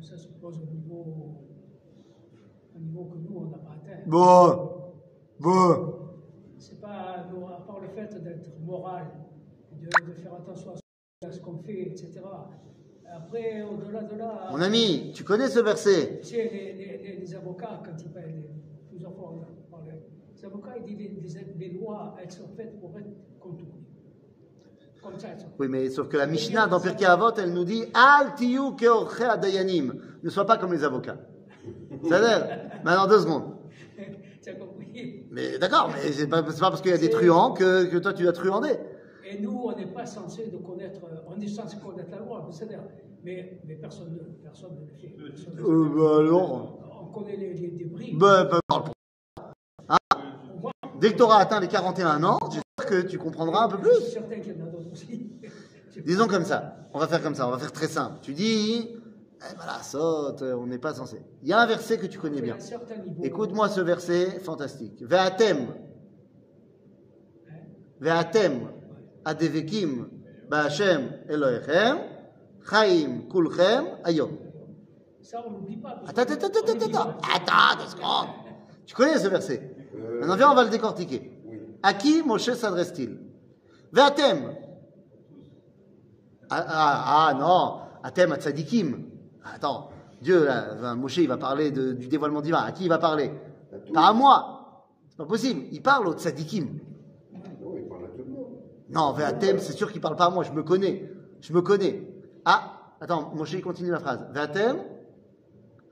Ça, 0.00 0.10
ça 0.10 0.18
se 0.18 0.28
pose 0.28 0.58
au 0.60 0.66
niveau, 0.74 1.36
au 2.74 2.78
niveau 2.78 3.04
que 3.04 3.18
nous, 3.18 3.36
on 3.36 3.44
n'a 3.50 3.58
pas 3.58 3.72
atteint. 3.72 4.02
bon, 4.06 4.92
bon, 5.38 5.94
C'est 6.58 6.80
pas, 6.80 6.88
à 6.88 7.60
part 7.66 7.80
le 7.80 7.88
fait 7.88 8.22
d'être 8.22 8.58
moral, 8.64 9.06
de, 9.72 9.86
de 10.06 10.12
faire 10.14 10.34
attention 10.34 10.72
à 10.72 10.85
ce 11.24 11.40
qu'on 11.40 11.56
fait, 11.58 11.80
etc. 11.80 12.20
Après, 13.10 13.62
au-delà 13.62 14.02
de 14.02 14.16
là, 14.18 14.48
mon 14.50 14.60
ami, 14.60 15.12
tu 15.14 15.24
connais 15.24 15.48
ce 15.48 15.60
verset? 15.60 16.20
tu 16.22 16.28
sais, 16.28 16.50
les, 16.52 16.74
les- 16.74 17.16
les- 17.20 17.34
avocats, 17.34 17.80
quand 17.84 17.96
ils 18.02 18.10
parlent, 18.10 18.44
plusieurs 18.90 19.14
fois 19.14 19.32
on 19.32 19.42
a 19.42 19.46
parlé, 19.78 19.92
les 20.34 20.44
avocats, 20.44 20.74
ils 20.86 20.94
disent 20.94 21.38
les, 21.58 21.68
les 21.68 21.72
lois, 21.72 22.16
elles 22.22 22.30
sont 22.30 22.48
faites 22.54 22.78
pour 22.80 22.98
être 22.98 23.06
contournées. 23.40 23.86
Comme 25.02 25.18
ça, 25.18 25.28
elles 25.32 25.40
sont 25.40 25.46
Oui, 25.58 25.68
mais 25.70 25.88
sauf 25.88 26.08
que 26.08 26.18
la 26.18 26.26
Mishnah 26.26 26.66
dans 26.66 26.80
Pirkei 26.80 27.06
Avot, 27.06 27.32
elle 27.38 27.54
nous 27.54 27.64
dit 27.64 27.84
Al 27.94 28.34
tiyu 28.34 28.60
adayanim. 29.18 29.94
Ne 30.22 30.28
sois 30.28 30.44
pas 30.44 30.58
comme 30.58 30.74
les 30.74 30.84
avocats. 30.84 31.18
C'est-à-dire, 32.04 32.46
maintenant 32.84 33.06
deux 33.06 33.20
secondes. 33.20 33.54
Tu 34.42 34.50
as 34.50 34.54
compris? 34.54 35.24
Mais 35.30 35.58
d'accord, 35.58 35.90
mais 35.92 36.12
c'est 36.12 36.28
pas, 36.28 36.42
pas 36.42 36.52
parce 36.60 36.80
qu'il 36.82 36.90
y 36.90 36.94
a 36.94 36.98
des 36.98 37.10
truands 37.10 37.52
que, 37.52 37.86
que 37.86 37.96
toi 37.96 38.12
tu 38.12 38.22
dois 38.22 38.32
truander. 38.32 38.74
Et 39.28 39.40
nous, 39.40 39.60
on 39.64 39.76
n'est 39.76 39.86
pas 39.86 40.06
censé 40.06 40.46
de 40.46 40.56
connaître, 40.58 41.00
euh, 41.04 41.16
on 41.26 41.40
est 41.40 41.48
censé 41.48 41.76
connaître 41.78 42.10
la 42.12 42.18
loi, 42.18 42.46
c'est-à-dire, 42.52 42.82
mais, 43.24 43.60
mais 43.66 43.74
personne 43.74 44.12
ne 44.12 44.18
personne 44.42 44.74
ne 44.76 44.80
le 44.86 44.92
fait. 44.92 45.08
Personne 45.08 45.58
Euh, 45.58 45.88
bah 45.96 46.18
alors. 46.20 46.78
On 47.02 47.06
connaît 47.12 47.36
les, 47.36 47.54
les 47.54 47.68
débris. 47.68 48.14
Bah, 48.14 48.44
bah, 48.44 48.60
parle 48.68 48.84
pour 48.84 48.92
Hein 49.88 49.96
Dès 51.00 51.10
que 51.12 51.16
tu 51.16 51.22
auras 51.22 51.38
atteint 51.40 51.58
les 51.60 51.66
41 51.68 52.22
ans, 52.22 52.38
j'espère 52.50 52.86
que 52.88 53.06
tu 53.08 53.18
comprendras 53.18 53.64
un 53.64 53.68
peu 53.68 53.78
Je 53.82 53.88
suis 53.94 54.02
plus. 54.02 54.10
certain 54.12 54.40
qu'il 54.40 54.56
y 54.56 54.62
en 54.62 54.66
a 54.66 54.68
d'autres 54.68 54.92
aussi. 54.92 55.32
Disons 56.04 56.28
comme 56.28 56.44
ça. 56.44 56.76
On 56.94 56.98
va 57.00 57.08
faire 57.08 57.22
comme 57.22 57.34
ça. 57.34 57.48
On 57.48 57.50
va 57.50 57.58
faire 57.58 57.72
très 57.72 57.88
simple. 57.88 58.18
Tu 58.22 58.32
dis, 58.32 58.90
eh, 58.90 59.54
voilà, 59.56 59.82
saute, 59.82 60.42
on 60.42 60.66
n'est 60.66 60.78
pas 60.78 60.94
censé. 60.94 61.20
Il 61.42 61.48
y 61.48 61.52
a 61.52 61.58
un 61.60 61.66
verset 61.66 61.98
que 61.98 62.06
tu 62.06 62.18
connais 62.18 62.42
bien. 62.42 62.56
Écoute-moi 63.22 63.68
ce 63.70 63.80
verset 63.80 64.38
fantastique. 64.40 65.02
Ve'atem. 65.02 65.66
Ve'atem. 68.00 68.68
Adevekim. 69.26 70.06
Ba'ashem 70.48 71.28
Elohechem. 71.28 71.98
Chaim 72.70 73.22
kulchem 73.30 73.84
ayom. 74.04 74.30
Ça, 75.22 75.42
on 75.46 75.50
n'oublie 75.50 75.76
pas. 75.76 76.00
parce 76.04 76.10
Attends, 76.10 76.32
attends, 76.32 76.46
attends, 76.46 76.86
attends, 76.86 77.10
attends. 77.34 77.82
deux 77.82 77.90
secondes. 77.90 78.28
Tu 78.86 78.94
connais 78.94 79.18
ce 79.18 79.28
verset? 79.28 79.76
Euh, 79.94 80.20
Maintenant, 80.20 80.36
viens, 80.36 80.50
on 80.52 80.54
va 80.54 80.64
le 80.64 80.70
décortiquer. 80.70 81.32
À 81.82 81.94
qui 81.94 82.22
Moshe 82.22 82.52
s'adresse-t-il? 82.52 83.18
Ah, 86.48 86.64
ah, 86.68 87.26
ah, 87.28 87.34
non, 87.34 87.80
Atem 88.04 88.32
à 88.32 88.36
Tzadikim. 88.36 89.04
Attends, 89.54 89.90
Dieu, 90.22 90.44
là, 90.44 90.68
enfin, 90.74 90.94
Moshe, 90.94 91.16
il 91.18 91.28
va 91.28 91.36
parler 91.36 91.70
de- 91.72 91.92
du 91.92 92.06
dévoilement 92.08 92.40
divin. 92.40 92.58
À 92.62 92.70
qui 92.72 92.84
il 92.84 92.88
va 92.88 92.98
parler? 92.98 93.32
Pas 93.92 94.08
à 94.08 94.12
moi. 94.12 94.84
C'est 95.08 95.16
pas 95.16 95.26
possible. 95.26 95.62
Il 95.72 95.82
parle 95.82 96.06
aux 96.08 96.14
Tzadikim. 96.14 96.66
Non, 97.60 97.74
il 97.76 97.88
parle 97.88 98.04
à 98.04 98.08
tout 98.08 98.18
le 98.18 98.32
monde. 98.32 98.46
Non, 98.96 99.12
Ve'atem, 99.12 99.58
c'est 99.58 99.74
sûr 99.74 99.92
qu'il 99.92 100.00
parle 100.00 100.16
pas 100.16 100.24
à 100.24 100.30
moi. 100.30 100.42
Je 100.42 100.52
me 100.52 100.62
connais. 100.62 101.06
Je 101.42 101.52
me 101.52 101.60
connais. 101.60 102.08
Ah, 102.46 102.94
attends, 102.98 103.30
Moshe, 103.34 103.52
il 103.52 103.60
continue 103.60 103.90
la 103.90 104.00
phrase. 104.00 104.26
Ve'atem, 104.32 104.78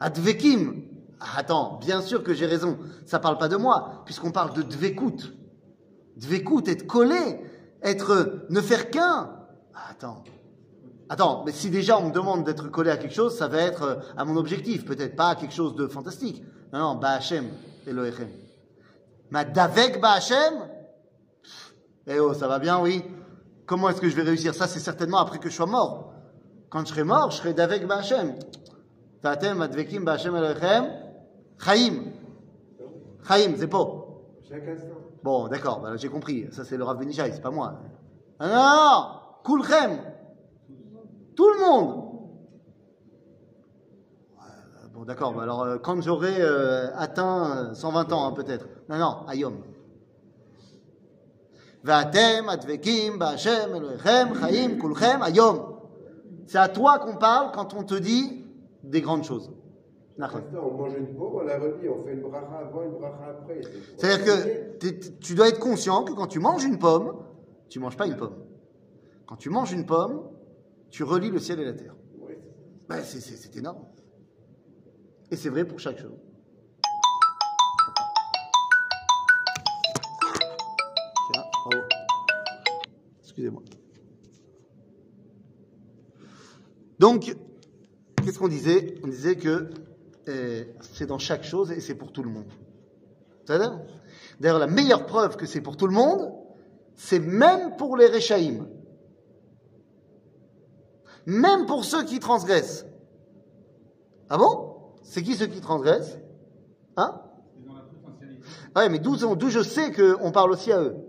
Advekim. 0.00 0.84
Ah, 1.20 1.26
attends, 1.36 1.78
bien 1.82 2.00
sûr 2.00 2.24
que 2.24 2.32
j'ai 2.32 2.46
raison. 2.46 2.78
Ça 3.04 3.18
parle 3.18 3.36
pas 3.36 3.48
de 3.48 3.56
moi, 3.56 4.02
puisqu'on 4.06 4.30
parle 4.30 4.54
de 4.54 4.62
Dvekut. 4.62 5.34
Dvekut, 6.16 6.66
être 6.66 6.86
collé, 6.86 7.40
être, 7.82 8.46
ne 8.48 8.60
faire 8.62 8.90
qu'un. 8.90 9.30
Ah, 9.74 9.90
attends. 9.90 10.24
Attends, 11.10 11.42
mais 11.44 11.52
si 11.52 11.68
déjà 11.68 11.98
on 11.98 12.08
me 12.08 12.12
demande 12.12 12.44
d'être 12.44 12.70
collé 12.70 12.90
à 12.90 12.96
quelque 12.96 13.14
chose, 13.14 13.36
ça 13.36 13.48
va 13.48 13.58
être 13.58 13.82
euh, 13.82 13.96
à 14.16 14.24
mon 14.24 14.36
objectif, 14.36 14.86
peut-être 14.86 15.14
pas 15.14 15.28
à 15.28 15.34
quelque 15.34 15.52
chose 15.52 15.76
de 15.76 15.86
fantastique. 15.86 16.42
Non, 16.72 16.78
non, 16.78 16.94
Ba'Hashem, 16.94 17.44
Elohechem. 17.86 18.30
Ma 19.30 19.44
Davek 19.44 20.00
Ba'Hashem 20.00 20.54
Eh 22.06 22.18
oh, 22.20 22.34
ça 22.34 22.48
va 22.48 22.58
bien, 22.58 22.80
oui. 22.80 23.02
Comment 23.66 23.88
est-ce 23.88 24.00
que 24.00 24.08
je 24.08 24.16
vais 24.16 24.22
réussir 24.22 24.54
ça? 24.54 24.66
C'est 24.66 24.80
certainement 24.80 25.18
après 25.18 25.38
que 25.38 25.48
je 25.48 25.54
sois 25.54 25.66
mort. 25.66 26.12
Quand 26.68 26.80
je 26.80 26.90
serai 26.90 27.04
mort, 27.04 27.30
je 27.30 27.36
serai 27.38 27.54
Davek 27.54 27.86
Ba'Hashem. 27.86 28.34
Tatem, 29.22 29.62
Advekim 29.62 30.04
Ba'Hashem 30.04 30.36
Elohechem. 30.36 30.90
Chaim. 31.58 32.12
Chaim, 33.26 33.54
c'est 33.56 33.68
pas. 33.68 34.04
Bon, 35.22 35.48
d'accord, 35.48 35.82
j'ai 35.96 36.08
compris. 36.08 36.46
Ça, 36.52 36.64
c'est 36.64 36.76
le 36.76 36.84
Rav 36.84 36.98
Benishai, 36.98 37.32
c'est 37.32 37.40
pas 37.40 37.50
moi. 37.50 37.80
Ah, 38.38 38.48
non, 38.48 39.56
Kulchem 39.56 39.98
Tout 41.34 41.48
le 41.48 41.60
monde 41.60 42.04
Bon, 44.92 45.04
d'accord, 45.04 45.40
alors 45.40 45.62
euh, 45.62 45.78
quand 45.78 46.00
j'aurai 46.00 46.36
euh, 46.38 46.88
atteint 46.96 47.70
euh, 47.70 47.74
120 47.74 48.12
ans, 48.12 48.28
hein, 48.28 48.32
peut-être. 48.32 48.66
Non, 48.88 48.98
non, 48.98 49.26
Ayom. 49.28 49.54
V'atem 51.84 52.48
advekim 52.48 53.18
ba'Hashem 53.18 53.76
Elohechem 53.76 54.34
chaim 54.40 54.78
kulchem 54.78 55.22
ayom. 55.22 55.76
C'est 56.46 56.58
à 56.58 56.68
toi 56.68 56.98
qu'on 56.98 57.16
parle 57.16 57.52
quand 57.52 57.74
on 57.74 57.84
te 57.84 57.94
dit 57.94 58.44
des 58.82 59.00
grandes 59.02 59.24
choses. 59.24 59.52
On 60.18 60.70
mange 60.76 60.94
une 60.96 61.14
pomme, 61.14 61.34
on 61.34 61.40
la 61.42 61.58
relie, 61.58 61.88
on 61.88 62.04
fait 62.04 62.12
une 62.12 62.22
bracha 62.22 62.58
avant, 62.58 62.82
une 62.84 62.92
bracha 62.92 63.30
après. 63.30 63.60
C'est-à-dire 63.98 64.24
que 64.24 65.08
tu 65.20 65.34
dois 65.34 65.48
être 65.48 65.58
conscient 65.58 66.04
que 66.04 66.12
quand 66.12 66.28
tu 66.28 66.38
manges 66.38 66.64
une 66.64 66.78
pomme, 66.78 67.16
tu 67.68 67.80
manges 67.80 67.96
pas 67.96 68.06
une 68.06 68.16
pomme. 68.16 68.36
Quand 69.26 69.36
tu 69.36 69.50
manges 69.50 69.72
une 69.72 69.84
pomme, 69.86 70.22
tu 70.90 71.02
relis 71.02 71.30
le 71.30 71.38
ciel 71.40 71.58
et 71.60 71.64
la 71.64 71.72
terre. 71.72 71.96
Ouais. 72.20 72.38
Ben, 72.88 73.02
c'est 73.02 73.56
énorme. 73.56 73.84
Et 75.30 75.36
c'est 75.36 75.48
vrai 75.48 75.64
pour 75.64 75.80
chaque 75.80 75.98
chose. 75.98 76.16
Excusez-moi. 83.34 83.62
Donc, 87.00 87.36
qu'est-ce 88.22 88.38
qu'on 88.38 88.46
disait? 88.46 88.94
On 89.02 89.08
disait 89.08 89.34
que 89.34 89.70
euh, 90.28 90.64
c'est 90.80 91.06
dans 91.06 91.18
chaque 91.18 91.42
chose 91.42 91.72
et 91.72 91.80
c'est 91.80 91.96
pour 91.96 92.12
tout 92.12 92.22
le 92.22 92.30
monde. 92.30 92.46
D'ailleurs, 93.48 94.60
la 94.60 94.68
meilleure 94.68 95.04
preuve 95.04 95.36
que 95.36 95.46
c'est 95.46 95.60
pour 95.60 95.76
tout 95.76 95.88
le 95.88 95.92
monde, 95.92 96.32
c'est 96.94 97.18
même 97.18 97.76
pour 97.76 97.96
les 97.96 98.06
Réchaïm. 98.06 98.68
Même 101.26 101.66
pour 101.66 101.84
ceux 101.84 102.04
qui 102.04 102.20
transgressent. 102.20 102.86
Ah 104.30 104.38
bon? 104.38 104.76
C'est 105.02 105.24
qui 105.24 105.34
ceux 105.34 105.48
qui 105.48 105.60
transgressent? 105.60 106.18
Hein? 106.96 107.20
Ouais, 108.76 108.88
mais 108.88 109.00
d'où 109.00 109.16
je 109.16 109.62
sais 109.64 109.90
qu'on 109.90 110.30
parle 110.30 110.52
aussi 110.52 110.70
à 110.70 110.80
eux 110.80 111.03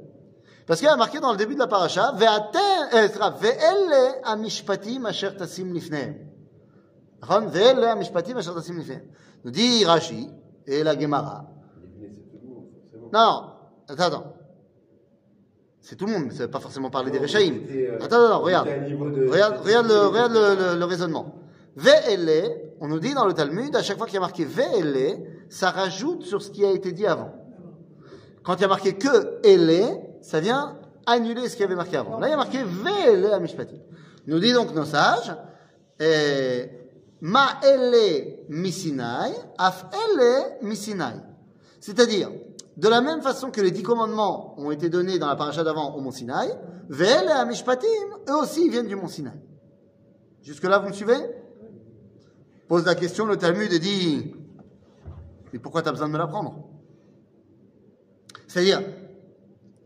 parce 0.65 0.80
qu'il 0.80 0.88
y 0.88 0.91
a 0.91 0.95
marqué 0.95 1.19
dans 1.19 1.32
le 1.32 1.38
début 1.38 1.54
de 1.54 1.60
la 1.60 1.67
paracha, 1.67 2.13
euh, 2.13 3.08
ve'ele 3.39 4.15
asher. 4.23 5.30
Ve'ele 7.21 7.84
amishpatim 7.84 8.38
asher. 8.38 8.49
Nous 9.43 9.51
dit 9.51 9.86
Rashi 9.86 10.30
et 10.65 10.84
la 10.84 10.99
Gemara. 10.99 11.45
Non, 13.13 13.51
attends, 13.88 14.04
attends. 14.04 14.34
C'est 15.82 15.95
tout 15.95 16.08
le 16.08 16.13
monde, 16.13 16.23
mais 16.25 16.32
ça 16.32 16.39
ne 16.39 16.43
veut 16.45 16.51
pas 16.51 16.60
forcément 16.60 16.89
parler 16.89 17.12
des 17.12 17.19
Rechaïm. 17.19 17.62
Attends, 18.01 18.25
attends, 18.25 18.39
regarde. 18.39 18.67
Regarde, 18.67 19.58
regarde 19.63 19.88
le, 19.88 20.08
regarde 20.08 20.34
le, 20.34 20.73
le, 20.73 20.80
le 20.80 20.86
raisonnement. 20.86 21.36
Ve'ele, 21.75 22.73
on 22.82 22.88
nous 22.88 22.99
dit 22.99 23.13
dans 23.13 23.28
le 23.28 23.34
Talmud, 23.34 23.75
à 23.75 23.84
chaque 23.84 23.97
fois 23.97 24.08
qu'il 24.08 24.15
y 24.15 24.17
a 24.17 24.21
marqué 24.21 24.45
ve'ele, 24.45 25.45
ça 25.47 25.69
rajoute 25.69 26.23
sur 26.23 26.41
ce 26.41 26.49
qui 26.49 26.65
a 26.65 26.71
été 26.71 26.91
dit 26.91 27.06
avant. 27.06 27.36
Quand 28.43 28.56
il 28.56 28.62
y 28.62 28.65
a 28.65 28.67
marqué 28.67 28.97
que 28.97 29.39
ele, 29.43 29.99
ça 30.25 30.39
vient 30.39 30.75
annuler 31.05 31.47
ce 31.49 31.55
qui 31.55 31.63
avait 31.63 31.75
marqué 31.75 31.97
avant. 31.97 32.19
Là, 32.19 32.27
il 32.27 32.31
y 32.31 32.33
a 32.33 32.38
marqué 32.38 32.63
Ve'ele 32.63 33.31
Amishpati. 33.31 33.79
Nous 34.25 34.39
dit 34.39 34.53
donc 34.53 34.73
nos 34.73 34.85
sages, 34.85 35.35
Ma 37.21 37.59
Ele 37.63 38.39
Misinai, 38.49 39.35
Af 39.59 39.85
Ele 39.93 40.57
Misinai. 40.63 41.21
C'est-à-dire, 41.79 42.31
de 42.75 42.88
la 42.88 43.01
même 43.01 43.21
façon 43.21 43.51
que 43.51 43.61
les 43.61 43.69
dix 43.69 43.83
commandements 43.83 44.59
ont 44.59 44.71
été 44.71 44.89
donnés 44.89 45.19
dans 45.19 45.27
la 45.27 45.35
paracha 45.35 45.63
d'avant 45.63 45.93
au 45.95 46.01
mont 46.01 46.09
Sinaï, 46.09 46.51
Ve'ele 46.89 47.29
Amishpatim, 47.29 47.88
eux 48.27 48.35
aussi 48.41 48.67
viennent 48.69 48.88
du 48.88 48.95
mont 48.95 49.07
Sinaï. 49.07 49.39
Jusque-là, 50.41 50.79
vous 50.79 50.88
me 50.88 50.93
suivez? 50.93 51.17
Pose 52.67 52.83
la 52.83 52.95
question, 52.95 53.27
le 53.27 53.38
Talmud 53.38 53.71
et 53.71 53.79
dit 53.79 54.33
Mais 55.53 55.59
pourquoi 55.59 55.83
tu 55.83 55.89
as 55.89 55.91
besoin 55.91 56.07
de 56.07 56.13
me 56.13 56.17
l'apprendre? 56.17 56.67
C'est-à-dire, 58.47 58.81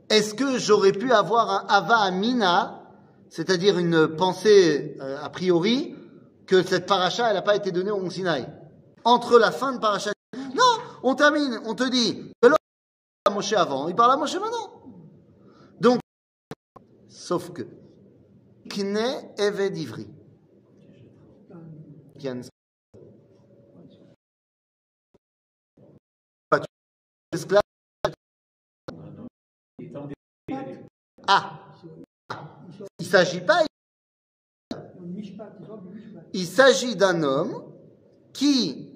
est-ce 0.10 0.34
que 0.34 0.58
j'aurais 0.58 0.91
pu 0.91 1.12
avoir 1.12 1.50
un 1.50 1.65
Ava 1.67 1.98
Amina, 1.98 2.84
c'est-à-dire 3.30 3.78
une 3.78 4.08
pensée 4.08 4.98
euh, 5.00 5.17
a 5.22 5.30
priori, 5.30 5.95
que 6.48 6.63
cette 6.63 6.88
paracha, 6.88 7.30
elle 7.30 7.36
n'a 7.36 7.41
pas 7.41 7.56
été 7.56 7.72
donnée 7.72 7.91
au 7.91 8.00
Mont 8.00 8.10
Sinaï? 8.10 8.48
Entre 9.04 9.38
la 9.38 9.52
fin 9.52 9.74
de 9.74 9.80
paracha. 9.80 10.12
Non, 10.36 10.63
on 11.04 11.15
termine, 11.15 11.60
on 11.65 11.76
te 11.76 11.88
dit, 11.89 12.32
que 12.41 12.48
l'homme 12.48 12.58
à 13.26 13.30
Moshe 13.30 13.54
avant, 13.54 13.88
il 13.88 13.95
parle 13.95 14.12
à 14.12 14.17
Moshe 14.17 14.36
maintenant. 14.36 14.84
Donc, 15.80 16.00
sauf 17.08 17.52
que, 17.54 17.67
Kne 18.67 19.32
Eved 19.38 19.78
Ivri. 19.78 20.08
Qui 22.17 22.28
a. 31.30 31.60
Ah 32.30 32.46
Il 33.00 33.06
ne 33.06 33.10
s'agit 33.12 33.42
pas, 33.42 33.63
il 36.34 36.46
s'agit 36.46 36.96
d'un 36.96 37.24
homme 37.24 37.63
qui 38.34 38.94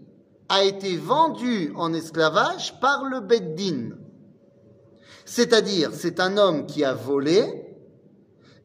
a 0.50 0.63
été 0.63 0.98
vendu 0.98 1.72
en 1.76 1.93
esclavage 1.93 2.80
par 2.80 3.06
le 3.06 3.22
Beddin. 3.22 3.91
C'est-à-dire, 5.26 5.91
c'est 5.93 6.19
un 6.19 6.38
homme 6.38 6.65
qui 6.65 6.84
a 6.84 6.93
volé, 6.93 7.78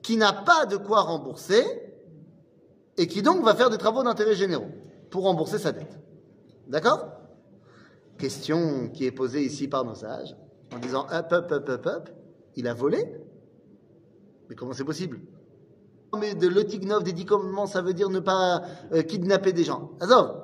qui 0.03 0.17
n'a 0.17 0.33
pas 0.33 0.67
de 0.67 0.77
quoi 0.77 1.03
rembourser, 1.03 1.65
et 2.97 3.07
qui 3.07 3.23
donc 3.23 3.45
va 3.45 3.55
faire 3.55 3.71
des 3.71 3.79
travaux 3.79 4.03
d'intérêt 4.03 4.35
généraux 4.35 4.73
pour 5.11 5.23
rembourser 5.25 5.59
sa 5.59 5.73
dette. 5.73 5.99
D'accord? 6.67 7.07
Question 8.19 8.89
qui 8.89 9.07
est 9.07 9.13
posée 9.13 9.45
ici 9.45 9.69
par 9.69 9.85
nos 9.85 9.95
sages, 9.95 10.37
en 10.75 10.79
disant 10.79 11.07
hop, 11.13 11.33
hop, 11.33 11.53
hop, 11.53 11.69
hop, 11.69 11.87
hop, 11.87 12.11
il 12.57 12.67
a 12.67 12.75
volé 12.75 13.07
Mais 14.49 14.55
comment 14.55 14.73
c'est 14.73 14.85
possible? 14.85 15.21
Mais 16.19 16.35
de 16.35 16.49
l'otignov 16.49 17.03
des 17.03 17.13
dix 17.13 17.27
commandements, 17.27 17.67
ça 17.67 17.83
veut 17.83 17.93
dire 17.93 18.09
ne 18.09 18.21
pas 18.21 18.63
euh, 18.93 19.03
kidnapper 19.03 19.53
des 19.53 19.65
gens? 19.65 19.91
Azov, 20.01 20.43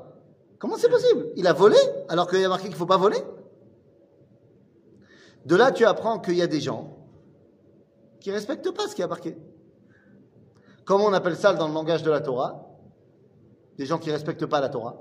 comment 0.58 0.76
c'est 0.76 0.90
possible? 0.90 1.28
Il 1.36 1.46
a 1.46 1.52
volé 1.52 1.78
alors 2.08 2.28
qu'il 2.28 2.40
y 2.40 2.44
a 2.44 2.48
marqué 2.48 2.64
qu'il 2.64 2.72
ne 2.72 2.78
faut 2.78 2.86
pas 2.86 2.98
voler? 2.98 3.22
De 5.46 5.56
là, 5.56 5.72
tu 5.72 5.84
apprends 5.84 6.18
qu'il 6.18 6.36
y 6.36 6.42
a 6.42 6.46
des 6.46 6.60
gens 6.60 6.96
qui 8.20 8.30
ne 8.30 8.34
respectent 8.34 8.70
pas 8.70 8.88
ce 8.88 8.94
qui 8.94 9.02
a 9.02 9.06
marqué. 9.06 9.36
Comment 10.84 11.06
on 11.06 11.12
appelle 11.12 11.36
ça 11.36 11.54
dans 11.54 11.68
le 11.68 11.74
langage 11.74 12.02
de 12.02 12.10
la 12.10 12.20
Torah 12.20 12.66
Des 13.78 13.86
gens 13.86 13.98
qui 13.98 14.08
ne 14.08 14.14
respectent 14.14 14.46
pas 14.46 14.60
la 14.60 14.68
Torah 14.68 15.00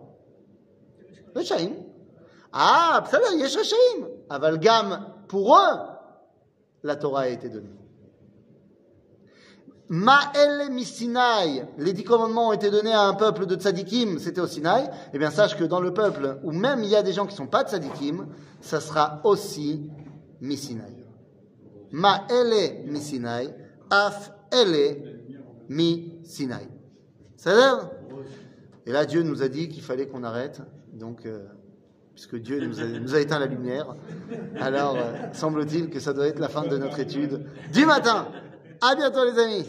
Rechaim. 1.36 1.72
Ah, 2.52 3.04
Yesh 3.38 3.58
Rechaim. 3.58 4.08
Avalgam, 4.30 5.14
pour 5.28 5.56
eux, 5.56 5.78
la 6.84 6.96
Torah 6.96 7.22
a 7.22 7.28
été 7.28 7.50
donnée. 7.50 7.83
Ma'el 9.90 10.72
Misinaï, 10.72 11.66
les 11.78 11.94
dix 11.94 12.04
commandements 12.04 12.50
ont 12.50 12.54
été 12.54 12.72
donnés 12.72 12.94
à 12.94 13.02
un 13.02 13.14
peuple 13.14 13.46
de 13.46 13.56
tzadikim, 13.56 14.18
c'était 14.18 14.42
au 14.42 14.48
Sinaï. 14.48 14.90
Eh 15.14 15.20
bien, 15.20 15.30
sache 15.30 15.58
que 15.58 15.64
dans 15.66 15.82
le 15.82 15.94
peuple 15.94 16.40
où 16.44 16.52
même 16.52 16.84
il 16.84 16.90
y 16.90 16.96
a 16.96 17.04
des 17.04 17.14
gens 17.14 17.26
qui 17.26 17.34
ne 17.34 17.38
sont 17.38 17.48
pas 17.48 17.64
tzadikim, 17.64 18.28
ça 18.62 18.80
sera 18.80 19.20
aussi 19.24 19.90
Misinaï. 20.42 20.96
Ma'ele 21.92 22.86
Misinaï, 22.88 23.54
af 23.90 24.32
ele 24.52 25.20
mi 25.70 26.20
Sinaï. 26.24 26.68
Ça 27.36 27.54
l'air? 27.54 27.90
Et 28.86 28.92
là, 28.92 29.06
Dieu 29.06 29.22
nous 29.22 29.44
a 29.44 29.48
dit 29.48 29.70
qu'il 29.70 29.84
fallait 29.84 30.08
qu'on 30.08 30.24
arrête. 30.24 30.62
Donc, 30.94 31.26
euh, 31.26 31.46
puisque 32.14 32.38
Dieu 32.38 32.66
nous 32.66 32.80
a, 32.80 32.86
nous 32.86 33.16
a 33.16 33.20
éteint 33.20 33.40
la 33.40 33.48
lumière, 33.48 33.96
alors 34.60 34.96
euh, 34.96 35.12
semble-t-il 35.34 35.90
que 35.90 36.00
ça 36.00 36.14
doit 36.14 36.28
être 36.28 36.40
la 36.40 36.50
fin 36.50 36.64
de 36.64 36.78
notre 36.78 37.00
étude 37.00 37.46
du 37.72 37.86
matin. 37.86 38.28
À 38.86 38.96
bientôt, 38.96 39.24
les 39.24 39.40
amis. 39.40 39.66